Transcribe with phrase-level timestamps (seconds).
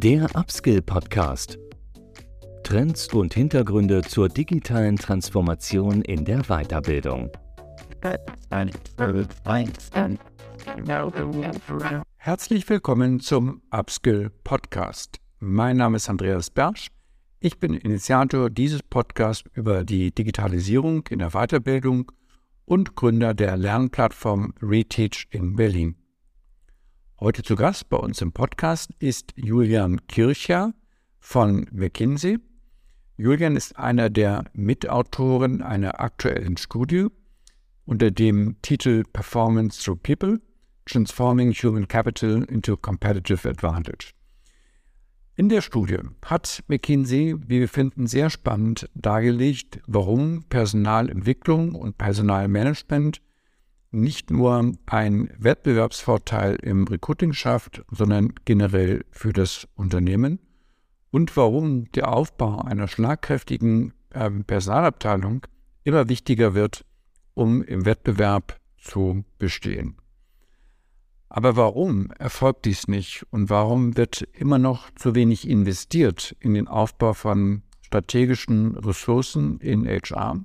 [0.00, 1.58] Der Upskill Podcast.
[2.62, 7.32] Trends und Hintergründe zur digitalen Transformation in der Weiterbildung.
[12.16, 15.18] Herzlich willkommen zum Upskill Podcast.
[15.40, 16.86] Mein Name ist Andreas Bersch.
[17.40, 22.12] Ich bin Initiator dieses Podcasts über die Digitalisierung in der Weiterbildung
[22.66, 25.96] und Gründer der Lernplattform Reteach in Berlin.
[27.20, 30.72] Heute zu Gast bei uns im Podcast ist Julian Kircher
[31.18, 32.38] von McKinsey.
[33.16, 37.08] Julian ist einer der Mitautoren einer aktuellen Studie
[37.84, 40.40] unter dem Titel Performance Through People,
[40.86, 44.12] Transforming Human Capital into Competitive Advantage.
[45.34, 53.20] In der Studie hat McKinsey, wie wir finden, sehr spannend dargelegt, warum Personalentwicklung und Personalmanagement
[53.90, 60.40] nicht nur ein Wettbewerbsvorteil im Recruiting schafft, sondern generell für das Unternehmen
[61.10, 65.46] und warum der Aufbau einer schlagkräftigen äh, Personalabteilung
[65.84, 66.84] immer wichtiger wird,
[67.34, 69.96] um im Wettbewerb zu bestehen.
[71.30, 76.68] Aber warum erfolgt dies nicht und warum wird immer noch zu wenig investiert in den
[76.68, 80.44] Aufbau von strategischen Ressourcen in HR?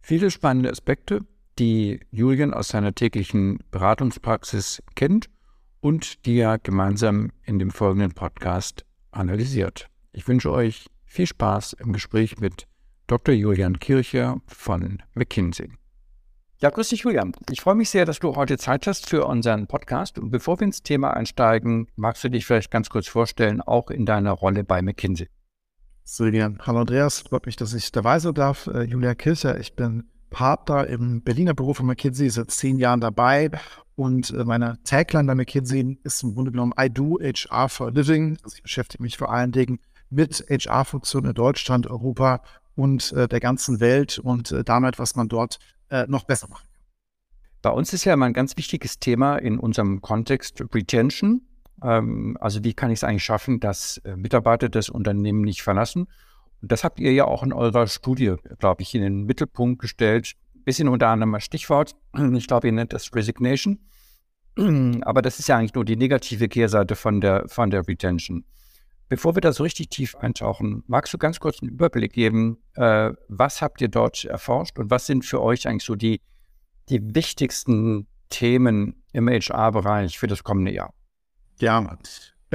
[0.00, 1.20] Viele spannende Aspekte,
[1.58, 5.30] die Julian aus seiner täglichen Beratungspraxis kennt
[5.80, 9.88] und die er gemeinsam in dem folgenden Podcast analysiert.
[10.12, 12.66] Ich wünsche euch viel Spaß im Gespräch mit
[13.06, 13.34] Dr.
[13.34, 15.70] Julian Kircher von McKinsey.
[16.58, 17.32] Ja, grüß dich, Julian.
[17.50, 20.18] Ich freue mich sehr, dass du heute Zeit hast für unseren Podcast.
[20.18, 24.06] Und bevor wir ins Thema einsteigen, magst du dich vielleicht ganz kurz vorstellen, auch in
[24.06, 25.28] deiner Rolle bei McKinsey.
[26.06, 26.58] Julian.
[26.62, 28.66] Hallo Andreas, freut mich, dass ich dabei sein darf.
[28.68, 30.04] Äh, Julian Kircher, ich bin
[30.34, 33.52] Partner im Berliner Büro von McKinsey, seit zehn Jahren dabei.
[33.94, 37.90] Und äh, meine Tagline bei McKinsey ist im Grunde genommen I do HR for a
[37.90, 38.36] living.
[38.42, 39.78] Also ich beschäftige mich vor allen Dingen
[40.10, 42.42] mit HR-Funktionen in Deutschland, Europa
[42.74, 46.66] und äh, der ganzen Welt und äh, damit, was man dort äh, noch besser machen
[46.68, 46.82] kann.
[47.62, 51.42] Bei uns ist ja immer ein ganz wichtiges Thema in unserem Kontext Retention.
[51.80, 56.08] Ähm, also wie kann ich es eigentlich schaffen, dass äh, Mitarbeiter das Unternehmen nicht verlassen?
[56.66, 60.34] Das habt ihr ja auch in eurer Studie, glaube ich, in den Mittelpunkt gestellt.
[60.64, 61.94] Bisschen unter anderem ein Stichwort.
[62.34, 63.78] Ich glaube, ihr nennt das Resignation.
[64.56, 68.44] Aber das ist ja eigentlich nur die negative Kehrseite von der, von der Retention.
[69.08, 73.12] Bevor wir da so richtig tief eintauchen, magst du ganz kurz einen Überblick geben, äh,
[73.28, 76.20] was habt ihr dort erforscht und was sind für euch eigentlich so die,
[76.88, 80.94] die wichtigsten Themen im HR-Bereich für das kommende Jahr?
[81.60, 81.98] Ja,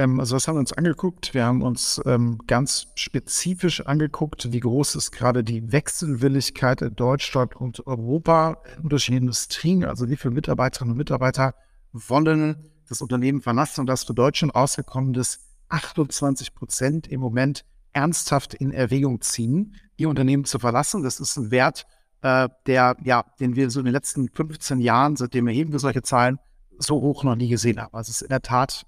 [0.00, 1.34] also was haben wir uns angeguckt?
[1.34, 7.56] Wir haben uns ähm, ganz spezifisch angeguckt, wie groß ist gerade die Wechselwilligkeit in Deutschland
[7.56, 11.54] und Europa durch die Industrien, also wie viele Mitarbeiterinnen und Mitarbeiter
[11.92, 18.54] wollen das Unternehmen verlassen und das für Deutschland rausgekommen ist, 28 Prozent im Moment ernsthaft
[18.54, 21.02] in Erwägung ziehen, ihr Unternehmen zu verlassen.
[21.02, 21.86] Das ist ein Wert,
[22.22, 26.02] äh, der, ja, den wir so in den letzten 15 Jahren, seitdem erheben wir solche
[26.02, 26.38] Zahlen,
[26.78, 27.94] so hoch noch nie gesehen haben.
[27.94, 28.86] Also es ist in der Tat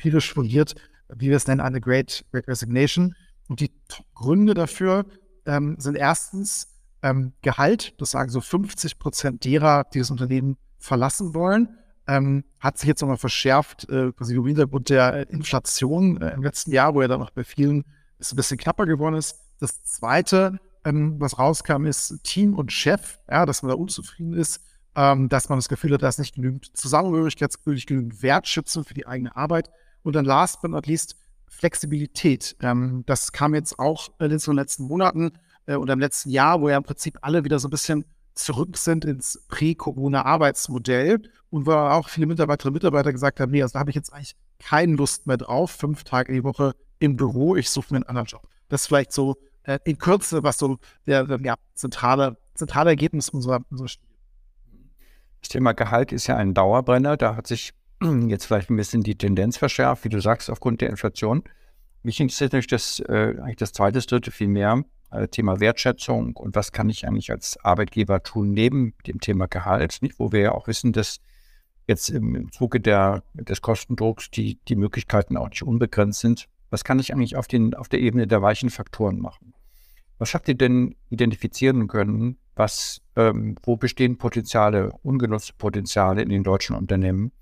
[0.00, 0.74] empirisch fundiert,
[1.08, 3.14] wie wir es nennen, eine Great, Great Resignation.
[3.48, 3.70] Und die
[4.14, 5.04] Gründe dafür
[5.44, 6.68] ähm, sind erstens
[7.02, 8.00] ähm, Gehalt.
[8.00, 11.76] Das sagen so 50 Prozent derer, die das Unternehmen verlassen wollen.
[12.06, 16.72] Ähm, hat sich jetzt nochmal verschärft, äh, quasi im Hintergrund der Inflation äh, im letzten
[16.72, 17.84] Jahr, wo er dann noch bei vielen
[18.18, 19.36] ist ein bisschen knapper geworden ist.
[19.60, 24.60] Das zweite, ähm, was rauskam, ist Team und Chef, ja, dass man da unzufrieden ist,
[24.94, 29.06] ähm, dass man das Gefühl hat, dass nicht genügend Zusammengehörigkeitsgefühl, nicht genügend Wertschätzung für die
[29.06, 29.70] eigene Arbeit
[30.02, 31.16] und dann last but not least
[31.48, 32.56] Flexibilität.
[32.60, 35.32] Ähm, das kam jetzt auch in den letzten Monaten
[35.66, 38.76] äh, oder im letzten Jahr, wo ja im Prinzip alle wieder so ein bisschen zurück
[38.76, 43.80] sind ins Prä-Corona-Arbeitsmodell und wo auch viele Mitarbeiterinnen und Mitarbeiter gesagt haben, nee, also da
[43.80, 47.70] habe ich jetzt eigentlich keine Lust mehr drauf, fünf Tage die Woche im Büro, ich
[47.70, 48.48] suche mir einen anderen Job.
[48.68, 53.28] Das ist vielleicht so äh, in Kürze, was so der, der ja, zentrale, zentrale Ergebnis
[53.28, 54.08] unserer, unserer Studie.
[55.40, 57.16] Das Thema Gehalt ist ja ein Dauerbrenner.
[57.16, 57.72] Da hat sich
[58.28, 61.42] jetzt vielleicht ein bisschen die Tendenz verschärft, wie du sagst, aufgrund der Inflation.
[62.02, 66.54] Mich interessiert natürlich das, äh, eigentlich das zweite, dritte viel mehr, äh, Thema Wertschätzung und
[66.54, 70.18] was kann ich eigentlich als Arbeitgeber tun neben dem Thema Gehalt, nicht?
[70.18, 71.20] wo wir ja auch wissen, dass
[71.86, 76.46] jetzt im, im Zuge der, des Kostendrucks die, die Möglichkeiten auch nicht unbegrenzt sind.
[76.70, 79.52] Was kann ich eigentlich auf, den, auf der Ebene der weichen Faktoren machen?
[80.18, 82.38] Was habt ihr denn identifizieren können?
[82.54, 87.32] Was, ähm, wo bestehen Potenziale, ungenutzte Potenziale in den deutschen Unternehmen?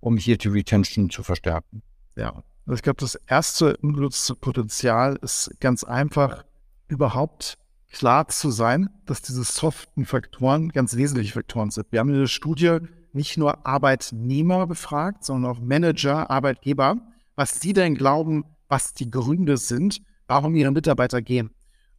[0.00, 1.82] Um hier die Retention zu verstärken.
[2.16, 6.44] Ja, ich glaube, das erste ungenutzte Potenzial ist ganz einfach,
[6.88, 7.58] überhaupt
[7.90, 11.86] klar zu sein, dass diese soften Faktoren ganz wesentliche Faktoren sind.
[11.90, 12.78] Wir haben in der Studie
[13.12, 16.96] nicht nur Arbeitnehmer befragt, sondern auch Manager, Arbeitgeber,
[17.36, 21.50] was sie denn glauben, was die Gründe sind, warum ihre Mitarbeiter gehen.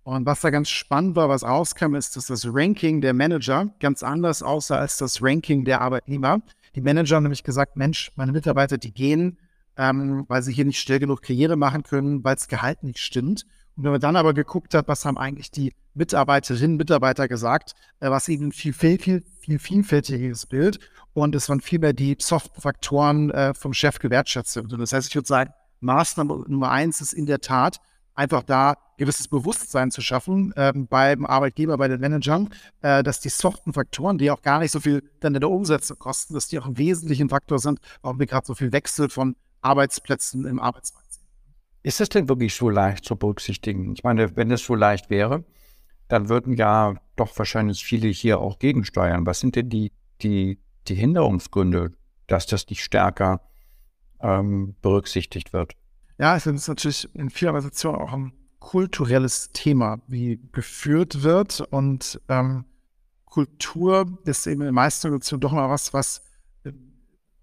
[0.04, 4.02] Und was da ganz spannend war, was rauskam, ist, dass das Ranking der Manager ganz
[4.02, 6.42] anders aussah als das Ranking der Arbeitnehmer.
[6.76, 9.38] Die Manager haben nämlich gesagt, Mensch, meine Mitarbeiter, die gehen,
[9.78, 13.46] ähm, weil sie hier nicht schnell genug Karriere machen können, weil das Gehalt nicht stimmt.
[13.76, 18.10] Und wenn man dann aber geguckt hat, was haben eigentlich die Mitarbeiterinnen, Mitarbeiter gesagt, äh,
[18.10, 20.80] was eben viel, viel, viel, viel vielfältiges Bild.
[21.14, 24.58] Und es waren vielmehr die soften Faktoren äh, vom Chef gewertschätzt.
[24.58, 27.80] Und das heißt, ich würde sagen, Maßnahme Nummer eins ist in der Tat,
[28.20, 32.50] einfach da gewisses Bewusstsein zu schaffen äh, beim Arbeitgeber, bei den Managern,
[32.82, 35.98] äh, dass die soften Faktoren, die auch gar nicht so viel dann in der Umsetzung
[35.98, 39.38] kosten, dass die auch ein wesentlichen Faktor sind, warum wir gerade so viel Wechsel von
[39.62, 41.24] Arbeitsplätzen im Arbeitsmarkt sehen.
[41.82, 43.94] Ist es denn wirklich so leicht zu berücksichtigen?
[43.94, 45.46] Ich meine, wenn es so leicht wäre,
[46.10, 49.26] dann würden ja doch wahrscheinlich viele hier auch gegensteuern.
[49.26, 51.94] Was sind denn die, die, die Hinderungsgründe,
[52.28, 53.42] dass das nicht stärker
[54.22, 55.79] ähm, berücksichtigt wird?
[56.20, 61.62] Ja, es ist natürlich in vielen Organisationen auch ein kulturelles Thema, wie geführt wird.
[61.62, 62.66] Und ähm,
[63.24, 66.22] Kultur ist eben in den meisten Organisationen doch mal was, was
[66.66, 66.74] äh,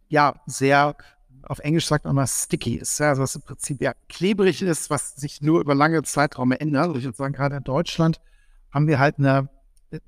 [0.09, 0.95] ja sehr
[1.49, 4.91] auf Englisch sagt man mal sticky ist, ja, also was im Prinzip ja klebrig ist,
[4.91, 6.87] was sich nur über lange Zeiträume ändert.
[6.87, 8.21] Also ich würde sagen, gerade in Deutschland
[8.73, 9.49] haben wir halt eine,
[9.91, 10.01] äh,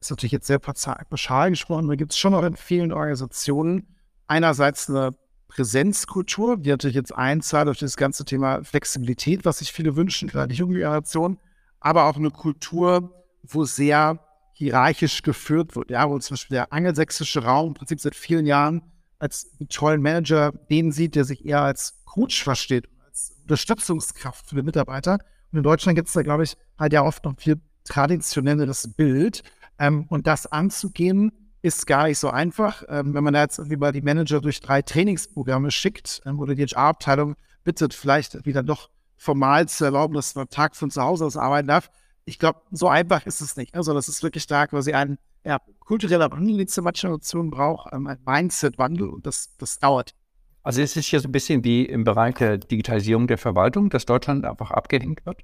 [0.00, 3.86] ist natürlich jetzt sehr pauschal gesprochen, da gibt es schon noch in vielen Organisationen
[4.26, 5.14] einerseits eine
[5.48, 10.48] Präsenzkultur, die natürlich jetzt einzahlt auf das ganze Thema Flexibilität, was sich viele wünschen, gerade
[10.48, 11.38] die junge Generation,
[11.80, 14.20] aber auch eine Kultur, wo sehr
[14.52, 18.82] hierarchisch geführt wird, ja, wo zum Beispiel der angelsächsische Raum im Prinzip seit vielen Jahren
[19.18, 24.62] als tollen Manager den sieht, der sich eher als Coach versteht, als Unterstützungskraft für die
[24.62, 25.18] Mitarbeiter.
[25.52, 29.42] Und in Deutschland gibt es da, glaube ich, halt ja oft noch viel traditionelleres Bild.
[29.78, 32.84] Ähm, und das anzugehen, ist gar nicht so einfach.
[32.88, 36.54] Ähm, wenn man da jetzt irgendwie mal die Manager durch drei Trainingsprogramme schickt ähm, oder
[36.54, 37.34] die HR-Abteilung
[37.64, 41.68] bittet, vielleicht wieder doch formal zu erlauben, dass man Tag von zu Hause aus arbeiten
[41.68, 41.90] darf.
[42.24, 43.74] Ich glaube, so einfach ist es nicht.
[43.74, 47.92] Also das ist wirklich da quasi ein ja, kultureller Wandel, den es manchen Nationen braucht,
[47.92, 50.14] ähm, ein Mindset-Wandel und das, das dauert.
[50.62, 54.04] Also es ist hier so ein bisschen wie im Bereich der Digitalisierung der Verwaltung, dass
[54.04, 55.42] Deutschland einfach abgehängt wird,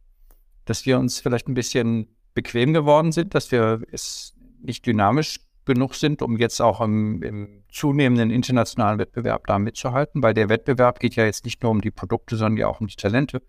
[0.66, 5.94] dass wir uns vielleicht ein bisschen bequem geworden sind, dass wir es nicht dynamisch genug
[5.94, 11.16] sind, um jetzt auch im, im, zunehmenden internationalen Wettbewerb da mitzuhalten, weil der Wettbewerb geht
[11.16, 13.42] ja jetzt nicht nur um die Produkte, sondern ja auch um die Talente.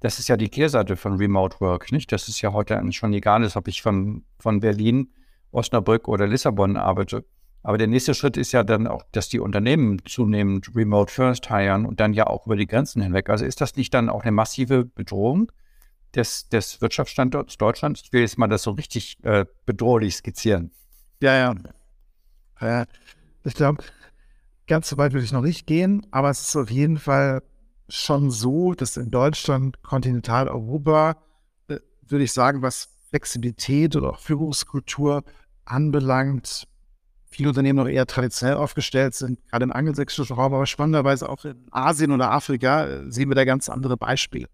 [0.00, 2.10] Das ist ja die Kehrseite von Remote Work, nicht?
[2.10, 5.12] Das ist ja heute schon egal ist, ob ich von, von Berlin,
[5.52, 7.24] Osnabrück oder Lissabon arbeite.
[7.62, 11.84] Aber der nächste Schritt ist ja dann auch, dass die Unternehmen zunehmend Remote First hiren
[11.84, 13.28] und dann ja auch über die Grenzen hinweg.
[13.28, 15.52] Also ist das nicht dann auch eine massive Bedrohung
[16.14, 18.00] des, des Wirtschaftsstandorts Deutschland?
[18.02, 20.70] Ich will jetzt mal das so richtig äh, bedrohlich skizzieren.
[21.20, 21.54] Ja, ja.
[22.60, 22.84] ja
[23.44, 23.82] ich glaube,
[24.66, 27.42] ganz so weit würde ich noch nicht gehen, aber es ist auf jeden Fall
[27.88, 31.16] schon so, dass in Deutschland, Kontinentaleuropa,
[31.68, 35.24] äh, würde ich sagen, was Flexibilität oder auch Führungskultur
[35.64, 36.68] anbelangt,
[37.30, 41.66] viele Unternehmen noch eher traditionell aufgestellt sind, gerade im angelsächsischen Raum, aber spannenderweise auch in
[41.70, 44.48] Asien oder Afrika äh, sehen wir da ganz andere Beispiele.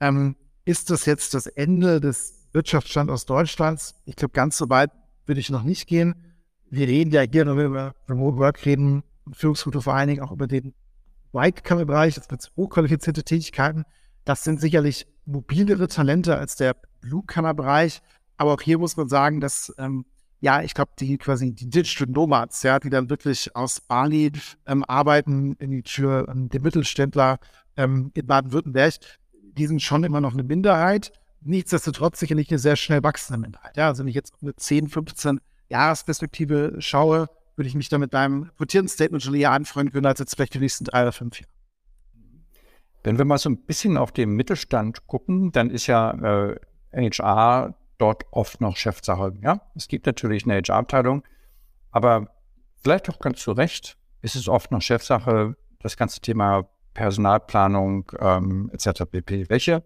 [0.00, 3.94] Ähm, ist das jetzt das Ende des Wirtschaftsstandorts Deutschlands?
[4.04, 4.90] Ich glaube, ganz so weit
[5.30, 6.16] würde ich noch nicht gehen.
[6.70, 10.32] Wir reden ja hier, wenn wir über Remote Work reden, Führungskultur vor allen Dingen auch
[10.32, 10.74] über den
[11.32, 13.84] White-Collar-Bereich, das sind hochqualifizierte Tätigkeiten.
[14.24, 18.02] Das sind sicherlich mobilere Talente als der Blue-Collar-Bereich.
[18.38, 20.04] Aber auch hier muss man sagen, dass, ähm,
[20.40, 24.32] ja, ich glaube, die quasi die Digital Nomads, ja, die dann wirklich aus Bali
[24.66, 27.38] ähm, arbeiten in, für ähm, den Mittelständler
[27.76, 28.94] ähm, in Baden-Württemberg,
[29.56, 33.76] die sind schon immer noch eine Minderheit nichtsdestotrotz sicherlich eine sehr schnell wachsende Minderheit.
[33.76, 38.14] Ja, also wenn ich jetzt mit 10, 15 Jahresperspektive schaue, würde ich mich da mit
[38.14, 41.38] deinem quotierten Statement schon eher anfreunden können, als jetzt vielleicht die nächsten drei oder fünf
[41.40, 41.52] Jahre.
[43.02, 46.10] Wenn wir mal so ein bisschen auf den Mittelstand gucken, dann ist ja
[46.52, 46.56] äh,
[46.92, 49.34] HR dort oft noch Chefsache.
[49.42, 51.22] Ja, es gibt natürlich eine HR-Abteilung,
[51.90, 52.28] aber
[52.82, 58.70] vielleicht auch ganz zu Recht ist es oft noch Chefsache, das ganze Thema Personalplanung ähm,
[58.72, 59.04] etc.
[59.10, 59.48] pp.
[59.48, 59.82] Welche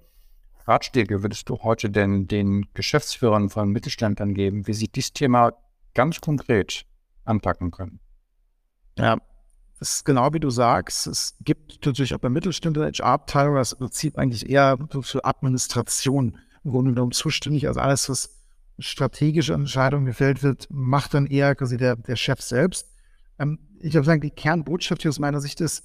[0.66, 5.52] Ratschläge würdest du heute denn den Geschäftsführern von Mittelständlern geben, wie sie dieses Thema
[5.94, 6.86] ganz konkret
[7.24, 8.00] anpacken können?
[8.96, 9.18] Ja,
[9.78, 11.06] das ist genau wie du sagst.
[11.06, 16.92] Es gibt natürlich auch bei Mittelständlern HR-Abteilungen das Prinzip eigentlich eher für Administration im Grunde
[16.92, 17.68] genommen zuständig.
[17.68, 18.40] Also alles, was
[18.78, 22.88] strategische Entscheidungen gefällt wird, macht dann eher quasi der, der Chef selbst.
[23.38, 25.84] Ähm, ich würde sagen, die Kernbotschaft hier aus meiner Sicht ist,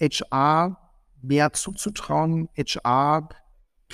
[0.00, 0.78] HR
[1.20, 3.28] mehr zuzutrauen, HR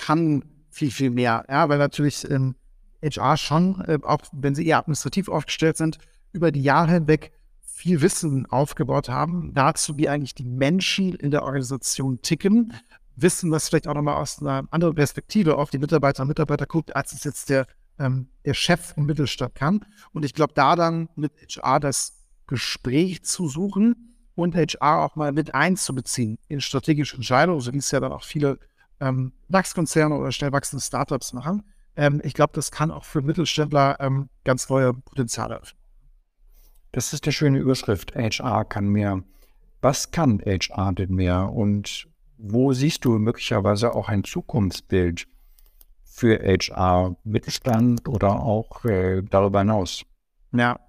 [0.01, 1.45] kann viel, viel mehr.
[1.49, 2.55] Ja, weil natürlich ähm,
[3.03, 5.99] HR schon, äh, auch wenn sie eher administrativ aufgestellt sind,
[6.33, 11.43] über die Jahre hinweg viel Wissen aufgebaut haben dazu, wie eigentlich die Menschen in der
[11.43, 12.73] Organisation ticken,
[13.17, 16.97] Wissen, was vielleicht auch nochmal aus einer anderen Perspektive auf die Mitarbeiter und Mitarbeiter guckt,
[16.97, 17.67] als es jetzt der,
[17.99, 19.85] ähm, der Chef im Mittelstand kann.
[20.13, 25.33] Und ich glaube, da dann mit HR das Gespräch zu suchen und HR auch mal
[25.33, 28.59] mit einzubeziehen in strategische Entscheidungen, so wie es ja dann auch viele
[29.01, 31.65] ähm, DAX-Konzerne oder schnell wachsende Startups machen.
[31.97, 35.81] Ähm, ich glaube, das kann auch für Mittelständler ähm, ganz neue Potenziale öffnen.
[36.93, 38.15] Das ist eine schöne Überschrift.
[38.15, 39.23] HR kann mehr.
[39.81, 41.51] Was kann HR denn mehr?
[41.53, 45.27] Und wo siehst du möglicherweise auch ein Zukunftsbild
[46.05, 50.05] für HR, Mittelstand oder auch äh, darüber hinaus?
[50.53, 50.81] Ja,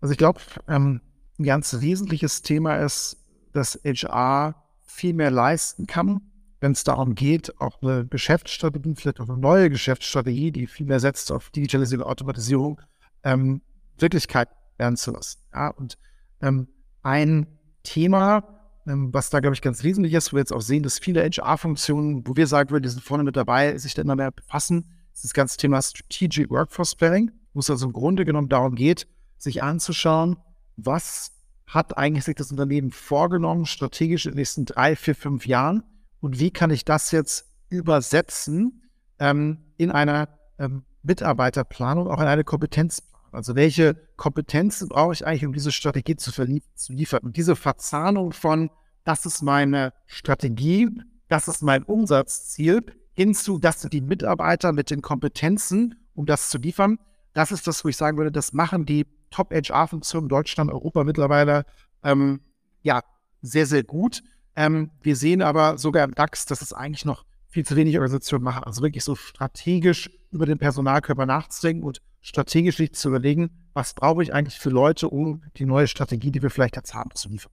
[0.00, 1.00] also ich glaube, ähm,
[1.38, 3.16] ein ganz wesentliches Thema ist,
[3.52, 4.54] dass HR
[4.86, 6.20] viel mehr leisten kann,
[6.60, 11.00] wenn es darum geht, auch eine Geschäftsstrategie, vielleicht auch eine neue Geschäftsstrategie, die viel mehr
[11.00, 12.80] setzt auf Digitalisierung, Automatisierung,
[13.24, 13.62] ähm,
[13.98, 15.40] Wirklichkeit werden zu lassen.
[15.54, 15.98] Ja, und
[16.42, 16.68] ähm,
[17.02, 17.46] ein
[17.82, 18.44] Thema,
[18.86, 21.22] ähm, was da, glaube ich, ganz wesentlich ist, wo wir jetzt auch sehen, dass viele
[21.22, 24.90] HR-Funktionen, wo wir sagen würden, die sind vorne mit dabei, sich da immer mehr befassen,
[25.14, 29.06] ist das ganze Thema Strategic Workforce Planning, wo es also im Grunde genommen darum geht,
[29.38, 30.36] sich anzuschauen,
[30.76, 31.32] was
[31.66, 35.84] hat eigentlich sich das Unternehmen vorgenommen, strategisch in den nächsten drei, vier, fünf Jahren
[36.20, 42.44] und wie kann ich das jetzt übersetzen ähm, in einer ähm, Mitarbeiterplanung, auch in eine
[42.44, 43.10] Kompetenzplanung.
[43.32, 47.20] Also welche Kompetenzen brauche ich eigentlich, um diese Strategie zu, zu liefern?
[47.22, 48.70] Und diese Verzahnung von,
[49.04, 50.90] das ist meine Strategie,
[51.28, 56.58] das ist mein Umsatzziel, hinzu, das sind die Mitarbeiter mit den Kompetenzen, um das zu
[56.58, 56.98] liefern.
[57.32, 61.64] Das ist das, wo ich sagen würde, das machen die Top-HR-Funktionen Deutschland, Europa mittlerweile
[62.02, 62.40] ähm,
[62.82, 63.02] ja
[63.42, 64.22] sehr, sehr gut.
[64.56, 68.44] Ähm, wir sehen aber sogar im DAX, dass es eigentlich noch viel zu wenig Organisationen
[68.44, 68.64] machen.
[68.64, 74.22] Also wirklich so strategisch über den Personalkörper nachzudenken und strategisch sich zu überlegen, was brauche
[74.22, 77.52] ich eigentlich für Leute, um die neue Strategie, die wir vielleicht jetzt haben, zu liefern.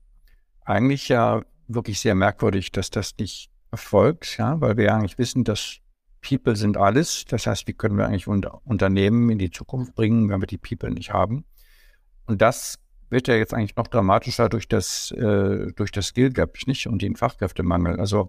[0.64, 5.78] Eigentlich ja wirklich sehr merkwürdig, dass das nicht erfolgt, ja, weil wir eigentlich wissen, dass
[6.20, 7.24] People sind alles.
[7.26, 10.58] Das heißt, wie können wir eigentlich unter Unternehmen in die Zukunft bringen, wenn wir die
[10.58, 11.44] People nicht haben?
[12.26, 12.78] Und das
[13.10, 16.86] wird ja jetzt eigentlich noch dramatischer durch das, äh, durch das Skill Gap, nicht?
[16.86, 17.98] Und den Fachkräftemangel.
[17.98, 18.28] Also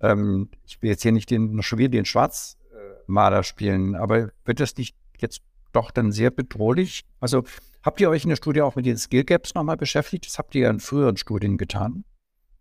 [0.00, 4.76] ähm, ich will jetzt hier nicht den, schon wieder den Schwarzmaler spielen, aber wird das
[4.76, 5.42] nicht jetzt
[5.72, 7.04] doch dann sehr bedrohlich?
[7.20, 7.44] Also
[7.82, 10.26] habt ihr euch in der Studie auch mit den Skill Gaps nochmal beschäftigt?
[10.26, 12.04] Das habt ihr ja in früheren Studien getan.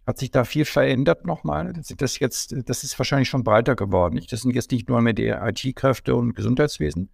[0.05, 1.73] Hat sich da viel verändert nochmal?
[1.97, 4.15] Das jetzt, das ist wahrscheinlich schon breiter geworden.
[4.15, 4.31] Nicht?
[4.31, 7.11] Das sind jetzt nicht nur mehr die IT-Kräfte und Gesundheitswesen.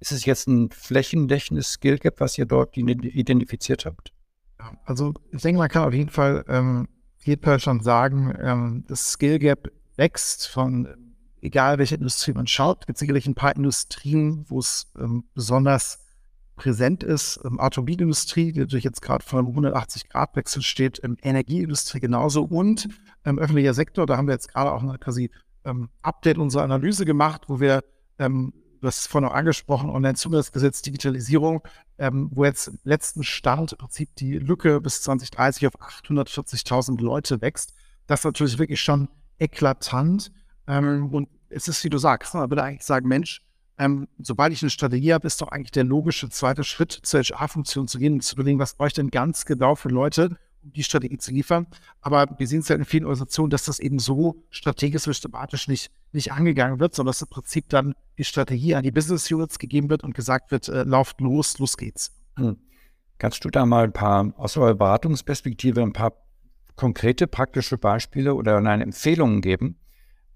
[0.00, 4.12] Ist es jetzt ein flächendeckendes Skill Gap, was ihr dort identifiziert habt?
[4.84, 6.88] Also ich denke, man kann auf jeden Fall ähm,
[7.22, 10.88] jeden schon sagen, ähm, das Skill Gap wächst von,
[11.42, 15.98] egal welche Industrie man schaut, Es gibt sicherlich ein paar Industrien, wo es ähm, besonders
[16.56, 17.40] präsent ist.
[17.44, 22.88] Ähm, Automobilindustrie, die natürlich jetzt gerade vor einem 180-Grad-Wechsel steht, ähm, Energieindustrie genauso und
[23.38, 24.06] öffentlicher Sektor.
[24.06, 25.30] Da haben wir jetzt gerade auch eine quasi
[25.64, 27.84] ähm, Update unserer Analyse gemacht, wo wir
[28.18, 31.62] ähm, du hast es vorhin auch angesprochen, Online-Zugangsgesetz, Digitalisierung,
[31.98, 37.40] ähm, wo jetzt im letzten Stand im Prinzip die Lücke bis 2030 auf 840.000 Leute
[37.40, 37.74] wächst.
[38.06, 39.08] Das ist natürlich wirklich schon
[39.38, 40.32] eklatant.
[40.66, 43.42] Ähm, und es ist, wie du sagst, man würde eigentlich sagen, Mensch,
[43.78, 47.88] ähm, sobald ich eine Strategie habe, ist doch eigentlich der logische zweite Schritt zur HR-Funktion
[47.88, 50.82] zu gehen und zu überlegen, was brauche ich denn ganz genau für Leute, um die
[50.82, 51.66] Strategie zu liefern.
[52.00, 55.90] Aber wir sehen es ja in vielen Organisationen, dass das eben so strategisch systematisch nicht,
[56.12, 59.90] nicht angegangen wird, sondern dass im Prinzip dann die Strategie an die Business Units gegeben
[59.90, 62.12] wird und gesagt wird, äh, lauft los, los geht's.
[62.36, 62.58] Hm.
[63.18, 66.14] Kannst du da mal ein paar aus eurer Beratungsperspektive ein paar
[66.76, 69.78] konkrete praktische Beispiele oder eine Empfehlungen geben,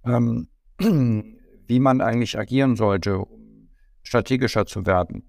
[0.05, 0.49] ähm,
[1.67, 3.71] wie man eigentlich agieren sollte, um
[4.03, 5.23] strategischer zu werden?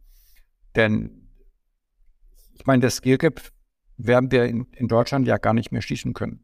[0.75, 1.29] Denn
[2.55, 3.41] ich meine, das Skill Gap
[3.97, 6.41] werden wir in, in Deutschland ja gar nicht mehr schließen können.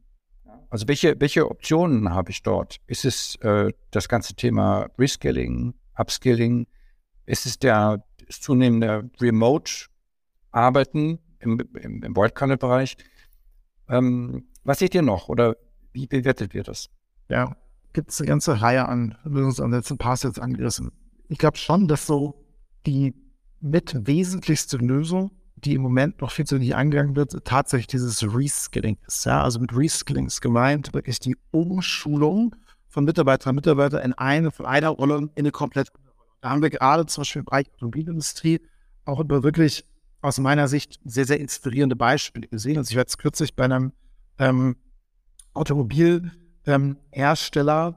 [0.70, 2.77] Also welche, welche Optionen habe ich dort?
[2.88, 6.67] Ist es äh, das ganze Thema Reskilling, Upskilling?
[7.25, 12.96] Ist es der das zunehmende Remote-Arbeiten im, im, im White-Collar-Bereich?
[13.89, 15.58] Ähm, was seht ihr noch oder
[15.91, 16.89] wie bewertet ihr das?
[17.27, 17.58] Ja,
[17.91, 20.93] gibt es eine ganze Reihe an Lösungsansätzen, ein paar jetzt angerissen.
[21.27, 22.46] Ich glaube schon, dass so
[22.86, 23.13] die
[23.60, 25.31] mit wesentlichste Lösung
[25.63, 29.25] die im Moment noch viel zu wenig angegangen wird, tatsächlich dieses Reskilling ist.
[29.25, 29.44] Ja?
[29.44, 32.56] Also mit Reskilling ist gemeint wirklich die Umschulung
[32.88, 36.30] von Mitarbeiterinnen und Mitarbeitern in eine, von einer Rolle in eine komplett andere Rolle.
[36.41, 38.62] Da haben wir gerade zum Beispiel im Bereich Automobilindustrie
[39.06, 39.86] auch über wirklich
[40.22, 42.77] aus meiner Sicht sehr, sehr inspirierende Beispiele gesehen.
[42.77, 43.94] Also ich war jetzt kürzlich bei einem
[44.38, 44.75] ähm,
[45.53, 47.96] Automobilhersteller, ähm,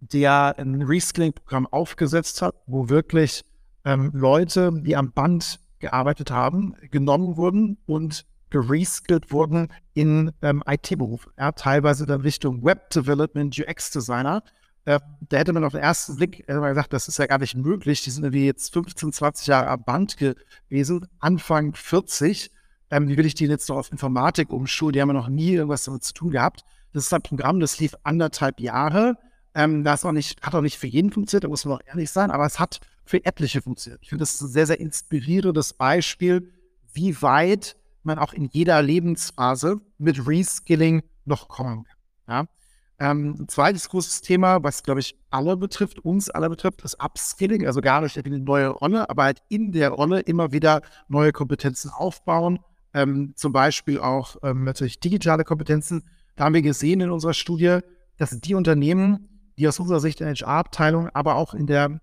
[0.00, 3.44] der ein Reskilling-Programm aufgesetzt hat, wo wirklich
[3.84, 11.30] ähm, Leute, die am Band gearbeitet haben, genommen wurden und gereskillt wurden in ähm, IT-Berufe.
[11.38, 14.42] Ja, teilweise dann Richtung Web Development, UX-Designer.
[14.84, 17.56] Äh, da hätte man auf den ersten Blick man gesagt, das ist ja gar nicht
[17.56, 18.02] möglich.
[18.02, 22.50] Die sind irgendwie jetzt 15, 20 Jahre am Band gewesen, Anfang 40.
[22.90, 24.92] Ähm, wie will ich die jetzt noch auf Informatik umschulen?
[24.92, 26.64] Die haben ja noch nie irgendwas damit zu tun gehabt.
[26.92, 29.16] Das ist ein Programm, das lief anderthalb Jahre.
[29.54, 32.10] Ähm, das auch nicht, hat auch nicht für jeden funktioniert, da muss man auch ehrlich
[32.10, 34.00] sein, aber es hat für etliche funktioniert.
[34.02, 36.52] Ich finde, das ein sehr, sehr inspirierendes Beispiel,
[36.92, 41.96] wie weit man auch in jeder Lebensphase mit Reskilling noch kommen kann.
[42.28, 43.10] Ja?
[43.10, 47.66] Ähm, ein zweites großes Thema, was, glaube ich, alle betrifft, uns alle betrifft, ist Upskilling,
[47.66, 51.90] also gar nicht eine neue Rolle, aber halt in der Rolle immer wieder neue Kompetenzen
[51.90, 52.60] aufbauen,
[52.94, 56.04] ähm, zum Beispiel auch ähm, natürlich digitale Kompetenzen.
[56.36, 57.80] Da haben wir gesehen in unserer Studie,
[58.18, 62.00] dass die Unternehmen, die aus unserer Sicht in der HR-Abteilung, aber auch in der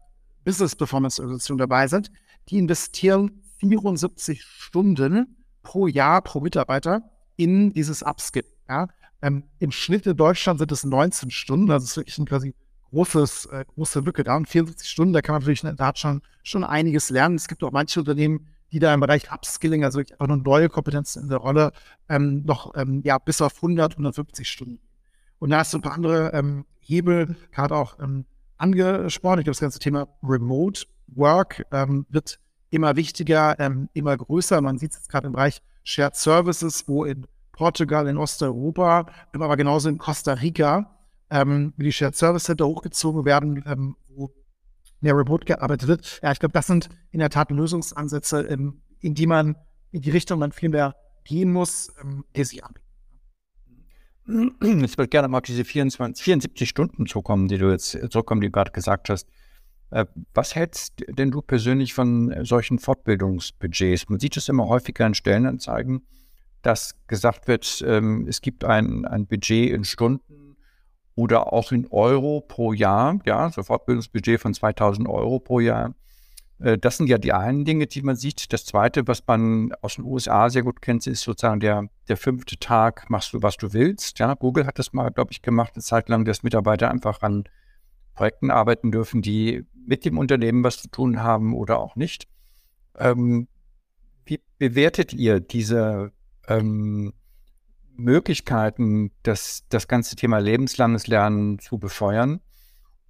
[0.47, 2.09] Business Performance Organisation dabei sind,
[2.47, 7.01] die investieren 74 Stunden pro Jahr pro Mitarbeiter
[7.35, 8.45] in dieses Upskill.
[8.69, 8.87] Ja?
[9.21, 12.55] Ähm, Im Schnitt in Deutschland sind es 19 Stunden, also es ist wirklich ein quasi
[12.91, 14.37] großes, äh, große Lücke da.
[14.37, 17.35] Und 74 Stunden, da kann man natürlich in der Tat schon, schon einiges lernen.
[17.35, 20.69] Es gibt auch manche Unternehmen, die da im Bereich Upskilling, also wirklich einfach nur neue
[20.69, 21.73] Kompetenzen in der Rolle,
[22.07, 24.79] ähm, noch ähm, ja, bis auf 100, 150 Stunden.
[25.39, 28.23] Und da hast du ein paar andere ähm, Hebel, gerade auch ähm,
[28.57, 29.39] angesprochen.
[29.39, 34.61] Ich glaube, das ganze Thema Remote Work ähm, wird immer wichtiger, ähm, immer größer.
[34.61, 39.57] Man sieht es jetzt gerade im Bereich Shared Services, wo in Portugal, in Osteuropa, aber
[39.57, 40.97] genauso in Costa Rica,
[41.29, 44.31] ähm, wie die Shared Service Center hochgezogen werden, ähm, wo
[45.01, 46.19] mehr Remote gearbeitet wird.
[46.21, 49.55] Ja, ich glaube, das sind in der Tat Lösungsansätze, ähm, in die man,
[49.91, 52.86] in die Richtung man viel mehr gehen muss, ähm, die sich anbieten.
[54.27, 58.47] Ich würde gerne mal auf diese 24, 74 Stunden zukommen, die du jetzt zurückkommen, die
[58.47, 59.27] du gerade gesagt hast.
[59.89, 64.09] Äh, was hältst denn du persönlich von solchen Fortbildungsbudgets?
[64.09, 66.05] Man sieht es immer häufiger in Stellenanzeigen,
[66.61, 70.57] dass gesagt wird, ähm, es gibt ein, ein Budget in Stunden
[71.15, 75.95] oder auch in Euro pro Jahr, ja, so Fortbildungsbudget von 2000 Euro pro Jahr.
[76.59, 78.51] Äh, das sind ja die einen Dinge, die man sieht.
[78.53, 82.57] Das zweite, was man aus den USA sehr gut kennt, ist sozusagen der, der fünfte
[82.57, 84.19] Tag, machst du, was du willst.
[84.19, 87.43] Ja, Google hat das mal, glaube ich, gemacht, eine Zeit lang, dass Mitarbeiter einfach an
[88.13, 92.27] Projekten arbeiten dürfen, die mit dem Unternehmen was zu tun haben oder auch nicht.
[92.97, 93.47] Ähm,
[94.25, 96.11] wie bewertet ihr diese
[96.47, 97.13] ähm,
[97.95, 102.41] Möglichkeiten, das, das ganze Thema lebenslanges Lernen zu befeuern?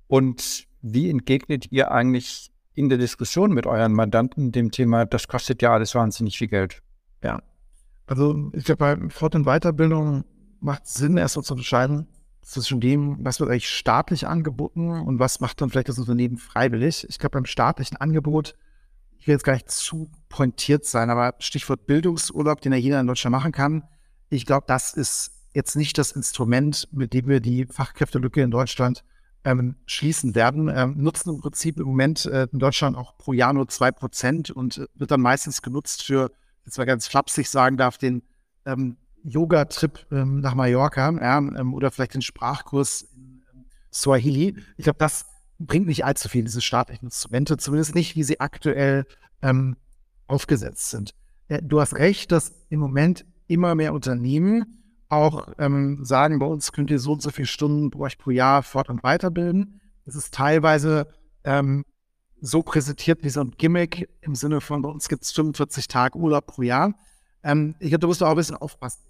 [0.08, 5.62] Und wie entgegnet ihr eigentlich in der Diskussion mit euren Mandanten dem Thema, das kostet
[5.62, 6.82] ja alles wahnsinnig viel Geld?
[7.24, 7.42] Ja,
[8.06, 10.24] also ich glaube, bei Fort- und Weiterbildung
[10.60, 12.08] macht es Sinn, erst mal zu unterscheiden
[12.42, 17.06] zwischen dem, was wird eigentlich staatlich angeboten und was macht dann vielleicht das Unternehmen freiwillig.
[17.10, 18.56] Ich glaube, beim staatlichen Angebot
[19.20, 23.08] ich will jetzt gar nicht zu pointiert sein, aber Stichwort Bildungsurlaub, den ja jeder in
[23.08, 23.84] Deutschland machen kann.
[24.30, 29.04] Ich glaube, das ist jetzt nicht das Instrument, mit dem wir die Fachkräftelücke in Deutschland
[29.48, 30.68] ähm, schließen werden.
[30.68, 34.52] Ähm, nutzen im Prinzip im Moment äh, in Deutschland auch pro Jahr nur zwei Prozent
[34.52, 36.32] und äh, wird dann meistens genutzt für,
[36.66, 38.24] jetzt mal ganz flapsig sagen darf, den
[38.66, 44.58] ähm, Yoga-Trip ähm, nach Mallorca ja, ähm, oder vielleicht den Sprachkurs in ähm, Swahili.
[44.76, 45.26] Ich glaube, das
[45.60, 49.06] bringt nicht allzu viel, diese staatlichen Instrumente, zumindest nicht, wie sie aktuell
[50.26, 51.14] aufgesetzt sind.
[51.48, 54.77] Ja, du hast recht, dass im Moment immer mehr Unternehmen
[55.10, 58.32] auch ähm, sagen, bei uns könnt ihr so und so viele Stunden pro euch pro
[58.32, 59.80] Jahr fort- und weiterbilden.
[60.06, 61.08] Es ist teilweise
[61.44, 61.86] ähm,
[62.40, 66.18] so präsentiert wie so ein Gimmick im Sinne von, bei uns gibt es 45 Tage
[66.18, 66.94] Urlaub pro Jahr.
[67.44, 69.02] Ähm, ich glaube, da musst du auch ein bisschen aufpassen.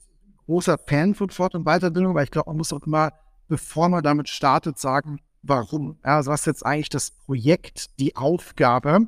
[0.45, 3.11] Großer Fan von Fort- und Weiterbildung, weil ich glaube, man muss auch immer,
[3.47, 5.97] bevor man damit startet, sagen, warum.
[6.03, 9.07] Also was ist jetzt eigentlich das Projekt, die Aufgabe,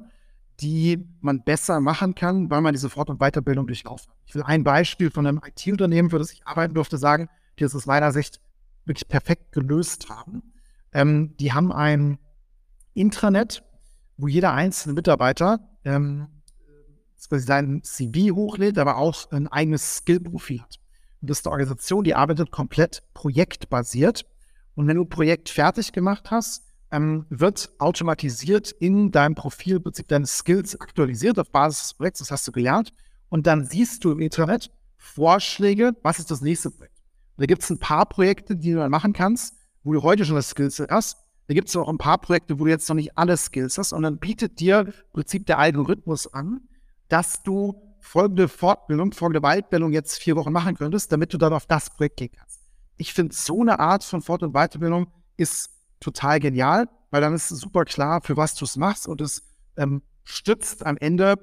[0.61, 4.17] die man besser machen kann, weil man diese Fort- und Weiterbildung durchlaufen hat.
[4.25, 7.75] Ich will ein Beispiel von einem IT-Unternehmen, für das ich arbeiten durfte, sagen, die das
[7.75, 8.41] aus meiner Sicht
[8.85, 10.53] wirklich perfekt gelöst haben.
[10.91, 12.19] Ähm, die haben ein
[12.93, 13.63] Intranet,
[14.17, 16.27] wo jeder einzelne Mitarbeiter ähm,
[17.15, 20.79] sein CV hochlädt, aber auch ein eigenes Skill-Profil hat.
[21.21, 24.25] Und das ist eine Organisation, die arbeitet komplett projektbasiert
[24.75, 29.83] und wenn du ein Projekt fertig gemacht hast, ähm, wird automatisiert in deinem Profil im
[29.83, 32.91] Prinzip deine Skills aktualisiert auf Basis des Projekts, das hast du gelernt.
[33.29, 36.97] Und dann siehst du im Internet Vorschläge, was ist das nächste Projekt.
[37.37, 40.25] Und da gibt es ein paar Projekte, die du dann machen kannst, wo du heute
[40.25, 41.17] schon das Skills hast.
[41.47, 43.93] Da gibt es auch ein paar Projekte, wo du jetzt noch nicht alle Skills hast.
[43.93, 46.61] Und dann bietet dir im Prinzip der Algorithmus an,
[47.07, 51.65] dass du folgende Fortbildung, folgende Weiterbildung jetzt vier Wochen machen könntest, damit du dann auf
[51.65, 52.59] das Projekt gehen kannst
[52.99, 57.51] ich finde, so eine Art von Fort- und Weiterbildung ist total genial, weil dann ist
[57.51, 59.43] es super klar, für was du es machst und es
[59.77, 61.35] ähm, stützt am Ende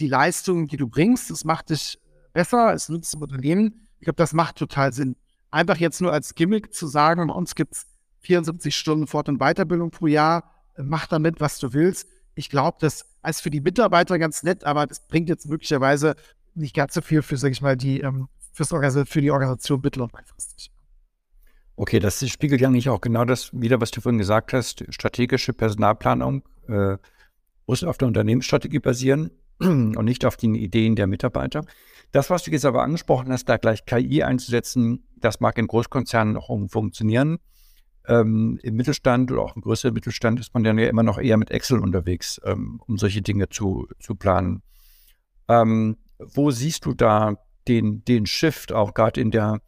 [0.00, 1.30] die Leistung, die du bringst.
[1.30, 1.98] Es macht dich
[2.32, 3.86] besser, es nutzt dem Unternehmen.
[4.00, 5.16] Ich glaube, das macht total Sinn.
[5.50, 7.86] Einfach jetzt nur als Gimmick zu sagen, bei uns gibt es
[8.20, 12.08] 74 Stunden Fort- und Weiterbildung pro Jahr, mach damit, was du willst.
[12.34, 16.16] Ich glaube, das ist für die Mitarbeiter ganz nett, aber das bringt jetzt möglicherweise
[16.54, 20.12] nicht ganz so viel für, sag ich mal, die, ähm, für die Organisation mittel- und
[20.12, 20.73] langfristig.
[21.76, 24.84] Okay, das spiegelt ja eigentlich auch genau das wieder, was du vorhin gesagt hast.
[24.90, 26.96] Strategische Personalplanung äh,
[27.66, 31.64] muss auf der Unternehmensstrategie basieren und nicht auf den Ideen der Mitarbeiter.
[32.12, 36.34] Das, was du jetzt aber angesprochen hast, da gleich KI einzusetzen, das mag in Großkonzernen
[36.34, 37.38] noch funktionieren.
[38.06, 41.38] Ähm, Im Mittelstand oder auch im größeren Mittelstand ist man dann ja immer noch eher
[41.38, 44.62] mit Excel unterwegs, ähm, um solche Dinge zu, zu planen.
[45.48, 47.34] Ähm, wo siehst du da
[47.66, 49.60] den, den Shift auch gerade in der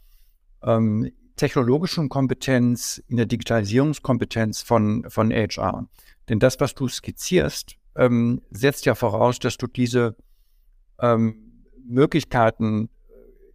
[0.62, 5.88] ähm, technologischen Kompetenz, in der Digitalisierungskompetenz von, von HR?
[6.29, 10.16] Denn das, was du skizzierst, ähm, setzt ja voraus, dass du diese
[11.01, 12.88] ähm, Möglichkeiten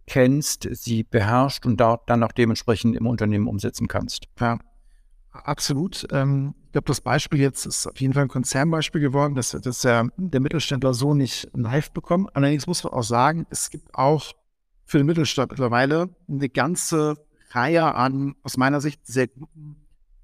[0.06, 4.26] kennst, sie beherrscht und dort dann auch dementsprechend im Unternehmen umsetzen kannst.
[4.40, 4.58] Ja,
[5.32, 6.06] absolut.
[6.10, 9.82] Ähm, ich glaube, das Beispiel jetzt ist auf jeden Fall ein Konzernbeispiel geworden, dass, dass
[9.82, 12.34] der, der Mittelständler so nicht live bekommt.
[12.34, 14.32] Allerdings muss man auch sagen, es gibt auch
[14.84, 17.16] für den Mittelstand mittlerweile eine ganze
[17.54, 19.76] Reihe an, aus meiner Sicht, sehr guten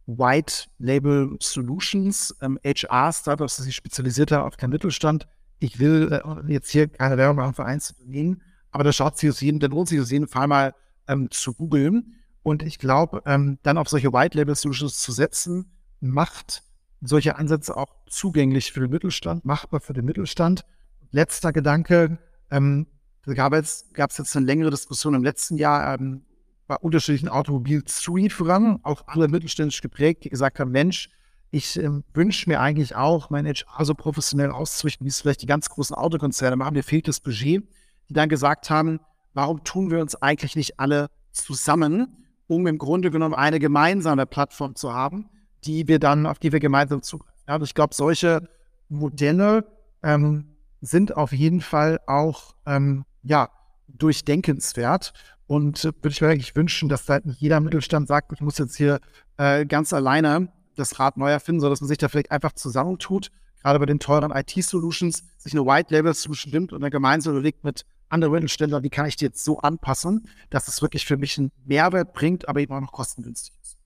[0.06, 5.28] White Label Solutions, ähm, HR-Startups, die sich spezialisiert haben auf den Mittelstand.
[5.58, 9.40] Ich will äh, jetzt hier keine Werbung machen für Einzelunternehmen, aber da schaut sich aus
[9.40, 10.74] jedem, dann lohnt sich aus jedem Fall mal
[11.08, 12.14] ähm, zu googeln.
[12.42, 16.62] Und ich glaube, ähm, dann auf solche White Label Solutions zu setzen, macht
[17.02, 20.64] solche Ansätze auch zugänglich für den Mittelstand, machbar für den Mittelstand.
[21.10, 22.18] Letzter Gedanke,
[22.50, 22.86] ähm,
[23.24, 26.22] da gab es jetzt eine längere Diskussion im letzten Jahr ähm,
[26.68, 31.09] bei unterschiedlichen Automobil-Zulieferern, auch alle mittelständisch geprägt, die gesagt haben, Mensch,
[31.50, 35.46] ich ähm, wünsche mir eigentlich auch, mein HR so professionell auszurichten, wie es vielleicht die
[35.46, 36.74] ganz großen Autokonzerne machen.
[36.74, 37.66] Mir fehlt das Budget.
[38.09, 39.00] Die dann gesagt haben,
[39.35, 44.74] warum tun wir uns eigentlich nicht alle zusammen, um im Grunde genommen eine gemeinsame Plattform
[44.74, 45.28] zu haben,
[45.64, 47.38] die wir dann, auf die wir gemeinsam zugreifen.
[47.46, 48.48] Ja, also ich glaube, solche
[48.88, 49.66] Modelle
[50.02, 53.50] ähm, sind auf jeden Fall auch ähm, ja,
[53.88, 55.12] durchdenkenswert.
[55.48, 58.76] Und äh, würde ich mir eigentlich wünschen, dass da jeder Mittelstand sagt, ich muss jetzt
[58.76, 59.00] hier
[59.38, 63.32] äh, ganz alleine das Rad neu erfinden, sondern dass man sich da vielleicht einfach zusammentut,
[63.62, 68.34] gerade bei den teuren IT-Solutions, sich eine White-Label-Solution nimmt und dann gemeinsam überlegt mit anderen
[68.34, 72.12] Mittelständlern, wie kann ich die jetzt so anpassen, dass es wirklich für mich einen Mehrwert
[72.12, 73.76] bringt, aber eben auch noch kostengünstig ist.